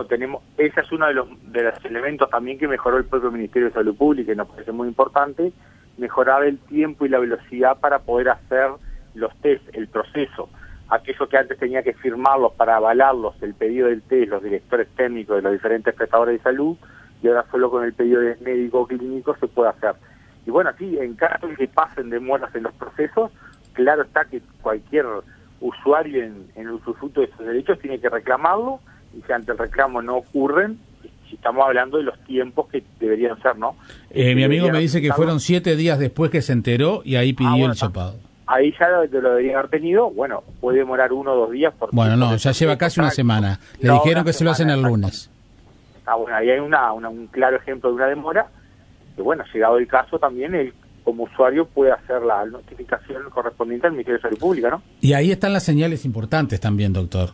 tenemos, 0.09 0.42
ese 0.57 0.81
es 0.81 0.92
uno 0.92 1.07
de 1.07 1.14
los, 1.14 1.29
de 1.53 1.62
los 1.62 1.85
elementos 1.85 2.29
también 2.29 2.59
que 2.59 2.68
mejoró 2.68 2.98
el 2.98 3.05
propio 3.05 3.31
Ministerio 3.31 3.68
de 3.68 3.74
Salud 3.74 3.96
Pública 3.96 4.33
y 4.33 4.37
nos 4.37 4.48
parece 4.48 4.72
muy 4.72 4.88
importante, 4.88 5.53
mejorar 5.96 6.44
el 6.44 6.59
tiempo 6.59 7.07
y 7.07 7.09
la 7.09 7.18
velocidad 7.18 7.79
para 7.79 8.01
poder 8.01 8.29
hacer 8.31 8.70
los 9.14 9.35
test, 9.40 9.62
el 9.72 9.88
proceso, 9.88 10.48
aquello 10.88 11.29
que 11.29 11.37
antes 11.38 11.59
tenía 11.59 11.83
que 11.83 11.94
firmarlos 11.94 12.53
para 12.53 12.77
avalarlos, 12.77 13.35
el 13.42 13.55
pedido 13.55 13.88
del 13.88 14.03
test, 14.03 14.31
los 14.31 14.42
directores 14.42 14.88
técnicos 14.96 15.37
de 15.37 15.42
los 15.42 15.53
diferentes 15.53 15.94
prestadores 15.94 16.38
de 16.38 16.42
salud, 16.42 16.77
y 17.22 17.29
ahora 17.29 17.44
solo 17.51 17.70
con 17.70 17.85
el 17.85 17.94
pedido 17.94 18.20
de 18.20 18.37
médico 18.40 18.87
clínico 18.87 19.37
se 19.40 19.48
puede 19.48 19.70
hacer. 19.70 19.94
Y 20.46 20.51
bueno, 20.51 20.70
aquí 20.70 20.98
en 20.98 21.14
caso 21.14 21.46
de 21.46 21.57
que 21.57 21.68
pasen 21.68 22.11
demoras 22.11 22.55
en 22.55 22.62
los 22.62 22.72
procesos, 22.74 23.31
claro 23.72 24.03
está 24.03 24.24
que 24.24 24.40
cualquier 24.62 25.05
usuario 25.61 26.25
en, 26.25 26.47
en 26.55 26.66
el 26.68 26.73
usufructo 26.73 27.21
de 27.21 27.27
esos 27.27 27.47
derechos 27.47 27.79
tiene 27.79 27.99
que 27.99 28.09
reclamarlo, 28.09 28.81
y 29.16 29.23
si 29.23 29.33
ante 29.33 29.53
el 29.53 29.59
reclamo 29.59 30.03
no 30.03 30.16
ocurren, 30.16 30.79
si 31.29 31.35
estamos 31.35 31.66
hablando 31.66 31.99
de 31.99 32.05
los 32.05 32.18
tiempos 32.25 32.68
que 32.68 32.83
deberían 33.01 33.40
ser, 33.42 33.59
¿no? 33.59 33.77
Eh, 34.11 34.35
mi 34.35 34.44
amigo 34.44 34.71
me 34.71 34.79
dice 34.81 35.03
que 35.03 35.12
fueron 35.12 35.40
siete 35.40 35.77
días 35.77 35.99
después 35.99 36.31
que 36.31 36.42
se 36.42 36.53
enteró 36.53 37.03
y 37.05 37.16
ahí 37.16 37.33
pidió 37.33 37.66
ah, 37.66 37.71
el 37.71 37.75
chapado 37.75 38.29
ahí 38.49 38.75
ya 38.79 38.88
lo, 38.88 39.05
lo 39.05 39.31
debería 39.31 39.59
haber 39.59 39.71
tenido, 39.71 40.11
bueno, 40.11 40.42
puede 40.61 40.79
demorar 40.79 41.12
uno 41.12 41.33
o 41.33 41.37
dos 41.37 41.51
días. 41.53 41.73
bueno, 41.92 42.16
no, 42.16 42.35
ya 42.37 42.53
lleva 42.53 42.77
casi 42.77 42.99
una 42.99 43.11
semana. 43.11 43.61
Le 43.81 43.92
dijeron 43.92 44.25
que 44.25 44.33
se 44.33 44.42
lo 44.42 44.51
hacen 44.51 44.71
el 44.71 44.83
lunes. 44.83 45.31
Ah, 46.07 46.14
bueno, 46.16 46.35
ahí 46.35 46.51
hay 46.51 46.59
una, 46.59 46.92
un 46.92 47.27
claro 47.27 47.59
ejemplo 47.59 47.90
de 47.90 47.97
una 47.97 48.07
demora, 48.07 48.47
que 49.14 49.23
bueno, 49.23 49.44
llegado 49.53 49.77
el 49.77 49.87
caso 49.87 50.18
también 50.18 50.55
él 50.55 50.73
como 51.09 51.23
usuario 51.23 51.66
puede 51.66 51.90
hacer 51.90 52.21
la 52.21 52.44
notificación 52.44 53.31
correspondiente 53.31 53.87
al 53.87 53.94
Ministerio 53.94 54.18
de 54.18 54.23
Salud 54.25 54.38
Pública, 54.38 54.68
¿no? 54.68 54.83
Y 55.01 55.14
ahí 55.14 55.31
están 55.31 55.55
las 55.55 55.62
señales 55.62 56.05
importantes 56.05 56.61
también, 56.61 56.92
doctor. 56.92 57.31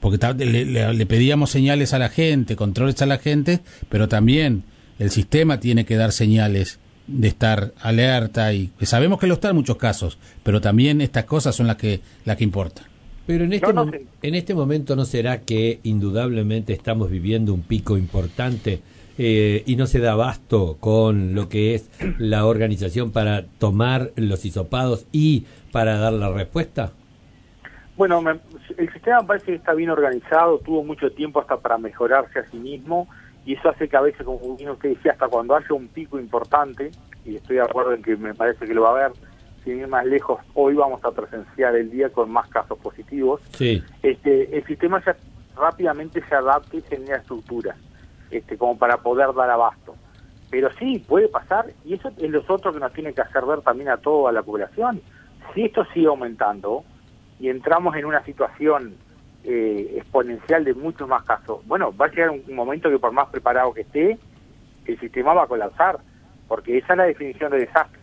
Porque 0.00 0.18
le, 0.44 0.92
le 0.92 1.06
pedíamos 1.06 1.50
señales 1.50 1.94
a 1.94 2.00
la 2.00 2.08
gente, 2.08 2.56
controles 2.56 3.00
a 3.00 3.06
la 3.06 3.18
gente, 3.18 3.60
pero 3.88 4.08
también 4.08 4.64
el 4.98 5.10
sistema 5.10 5.60
tiene 5.60 5.84
que 5.84 5.94
dar 5.94 6.10
señales 6.10 6.80
de 7.06 7.28
estar 7.28 7.70
alerta 7.80 8.52
y 8.54 8.72
sabemos 8.80 9.20
que 9.20 9.28
lo 9.28 9.34
está 9.34 9.50
en 9.50 9.54
muchos 9.54 9.76
casos, 9.76 10.18
pero 10.42 10.60
también 10.60 11.00
estas 11.00 11.24
cosas 11.24 11.54
son 11.54 11.68
las 11.68 11.76
que 11.76 12.00
las 12.24 12.36
que 12.36 12.42
importan. 12.42 12.86
Pero 13.24 13.44
en 13.44 13.52
este, 13.52 13.72
en 14.22 14.34
este 14.34 14.52
momento 14.52 14.96
no 14.96 15.04
será 15.04 15.42
que 15.42 15.78
indudablemente 15.84 16.72
estamos 16.72 17.08
viviendo 17.08 17.54
un 17.54 17.62
pico 17.62 17.96
importante 17.96 18.80
eh, 19.18 19.62
y 19.66 19.76
no 19.76 19.86
se 19.86 20.00
da 20.00 20.12
abasto 20.12 20.76
con 20.80 21.34
lo 21.34 21.48
que 21.48 21.74
es 21.74 21.90
la 22.18 22.46
organización 22.46 23.12
para 23.12 23.44
tomar 23.58 24.10
los 24.16 24.44
hisopados 24.44 25.06
y 25.12 25.46
para 25.70 25.98
dar 25.98 26.12
la 26.12 26.30
respuesta. 26.30 26.92
Bueno, 27.96 28.22
el 28.78 28.92
sistema 28.92 29.26
parece 29.26 29.46
que 29.46 29.54
está 29.54 29.74
bien 29.74 29.90
organizado, 29.90 30.58
tuvo 30.58 30.82
mucho 30.82 31.10
tiempo 31.12 31.40
hasta 31.40 31.58
para 31.58 31.78
mejorarse 31.78 32.38
a 32.38 32.50
sí 32.50 32.56
mismo 32.56 33.08
y 33.44 33.54
eso 33.54 33.68
hace 33.68 33.88
que 33.88 33.96
a 33.96 34.00
veces, 34.00 34.24
como 34.24 34.36
usted 34.36 34.90
decía, 34.90 35.12
hasta 35.12 35.28
cuando 35.28 35.56
haya 35.56 35.72
un 35.72 35.88
pico 35.88 36.18
importante, 36.18 36.90
y 37.24 37.36
estoy 37.36 37.56
de 37.56 37.62
acuerdo 37.62 37.92
en 37.92 38.02
que 38.02 38.16
me 38.16 38.34
parece 38.34 38.66
que 38.66 38.74
lo 38.74 38.82
va 38.82 38.88
a 38.88 38.92
haber, 38.92 39.12
sin 39.64 39.80
ir 39.80 39.88
más 39.88 40.04
lejos, 40.06 40.40
hoy 40.54 40.74
vamos 40.74 41.04
a 41.04 41.10
presenciar 41.10 41.74
el 41.76 41.90
día 41.90 42.08
con 42.10 42.30
más 42.30 42.48
casos 42.48 42.78
positivos. 42.78 43.40
Sí. 43.52 43.82
Este, 44.02 44.56
el 44.56 44.64
sistema 44.66 45.02
ya 45.04 45.16
rápidamente 45.56 46.22
se 46.28 46.34
adapta 46.34 46.76
y 46.76 46.82
genera 46.82 47.18
estructuras, 47.18 47.76
este, 48.32 48.56
como 48.56 48.78
para 48.78 48.96
poder 48.98 49.32
dar 49.34 49.50
abasto. 49.50 49.94
Pero 50.50 50.70
sí, 50.78 50.98
puede 50.98 51.28
pasar, 51.28 51.66
y 51.84 51.94
eso 51.94 52.10
es 52.16 52.30
lo 52.30 52.42
otro 52.46 52.72
que 52.72 52.80
nos 52.80 52.92
tiene 52.92 53.12
que 53.14 53.20
hacer 53.20 53.44
ver 53.44 53.60
también 53.60 53.88
a 53.88 53.96
toda 53.98 54.32
la 54.32 54.42
población. 54.42 55.00
Si 55.54 55.64
esto 55.64 55.84
sigue 55.94 56.06
aumentando 56.06 56.84
y 57.38 57.48
entramos 57.48 57.94
en 57.96 58.04
una 58.04 58.24
situación 58.24 58.96
eh, 59.44 59.94
exponencial 59.96 60.64
de 60.64 60.74
muchos 60.74 61.08
más 61.08 61.22
casos, 61.24 61.66
bueno, 61.66 61.94
va 61.96 62.06
a 62.06 62.08
llegar 62.10 62.30
un, 62.30 62.54
momento 62.54 62.90
que 62.90 62.98
por 62.98 63.12
más 63.12 63.28
preparado 63.28 63.72
que 63.72 63.82
esté, 63.82 64.18
el 64.86 65.00
sistema 65.00 65.34
va 65.34 65.44
a 65.44 65.46
colapsar, 65.46 65.98
porque 66.48 66.78
esa 66.78 66.92
es 66.94 66.98
la 66.98 67.04
definición 67.04 67.50
de 67.52 67.58
desastre. 67.58 68.00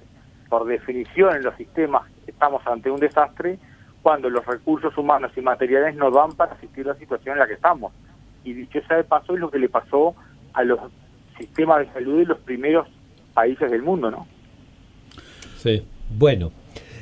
Por 0.50 0.66
definición 0.66 1.36
en 1.36 1.44
los 1.44 1.56
sistemas 1.56 2.10
estamos 2.26 2.66
ante 2.66 2.90
un 2.90 3.00
desastre 3.00 3.60
cuando 4.02 4.30
los 4.30 4.46
recursos 4.46 4.98
humanos 4.98 5.32
y 5.36 5.42
materiales 5.42 5.96
no 5.96 6.10
dan 6.10 6.32
para 6.32 6.54
asistir 6.54 6.86
a 6.88 6.94
la 6.94 7.00
situación 7.00 7.34
en 7.34 7.40
la 7.40 7.48
que 7.48 7.54
estamos. 7.54 7.94
Y 8.44 8.54
dicho 8.54 8.80
sea 8.88 8.98
de 8.98 9.04
paso, 9.04 9.34
es 9.34 9.40
lo 9.40 9.52
que 9.52 9.60
le 9.60 9.70
pasó 9.70 10.16
a 10.54 10.64
los 10.64 10.80
sistemas 11.38 11.80
de 11.80 11.94
salud 11.94 12.20
de 12.20 12.26
los 12.26 12.40
primeros 12.40 12.88
países 13.34 13.70
del 13.72 13.82
mundo, 13.82 14.12
¿no? 14.12 14.28
Sí, 15.58 15.86
bueno. 16.10 16.52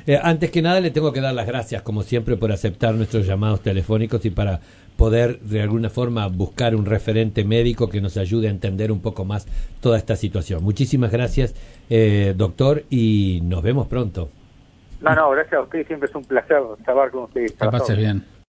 Eh, 0.06 0.18
antes 0.22 0.50
que 0.50 0.62
nada 0.62 0.80
le 0.80 0.90
tengo 0.90 1.12
que 1.12 1.20
dar 1.20 1.34
las 1.34 1.46
gracias, 1.46 1.82
como 1.82 2.02
siempre, 2.02 2.36
por 2.36 2.50
aceptar 2.50 2.94
nuestros 2.94 3.26
llamados 3.26 3.60
telefónicos 3.60 4.24
y 4.24 4.30
para 4.30 4.60
poder 4.96 5.38
de 5.40 5.62
alguna 5.62 5.90
forma 5.90 6.26
buscar 6.26 6.74
un 6.74 6.86
referente 6.86 7.44
médico 7.44 7.88
que 7.88 8.00
nos 8.00 8.16
ayude 8.16 8.48
a 8.48 8.50
entender 8.50 8.90
un 8.90 9.00
poco 9.00 9.24
más 9.24 9.46
toda 9.80 9.98
esta 9.98 10.16
situación. 10.16 10.64
Muchísimas 10.64 11.12
gracias, 11.12 11.54
eh, 11.90 12.34
doctor, 12.36 12.84
y 12.90 13.40
nos 13.44 13.62
vemos 13.62 13.86
pronto. 13.86 14.30
No, 15.00 15.14
no, 15.14 15.30
gracias 15.30 15.54
a 15.54 15.60
usted, 15.60 15.86
siempre 15.86 16.08
es 16.08 16.14
un 16.14 16.24
placer 16.24 16.58
estar 16.78 17.10
con 17.10 17.24
ustedes. 17.24 17.52
Que 17.52 17.68
pase 17.68 17.94
bien. 17.94 18.24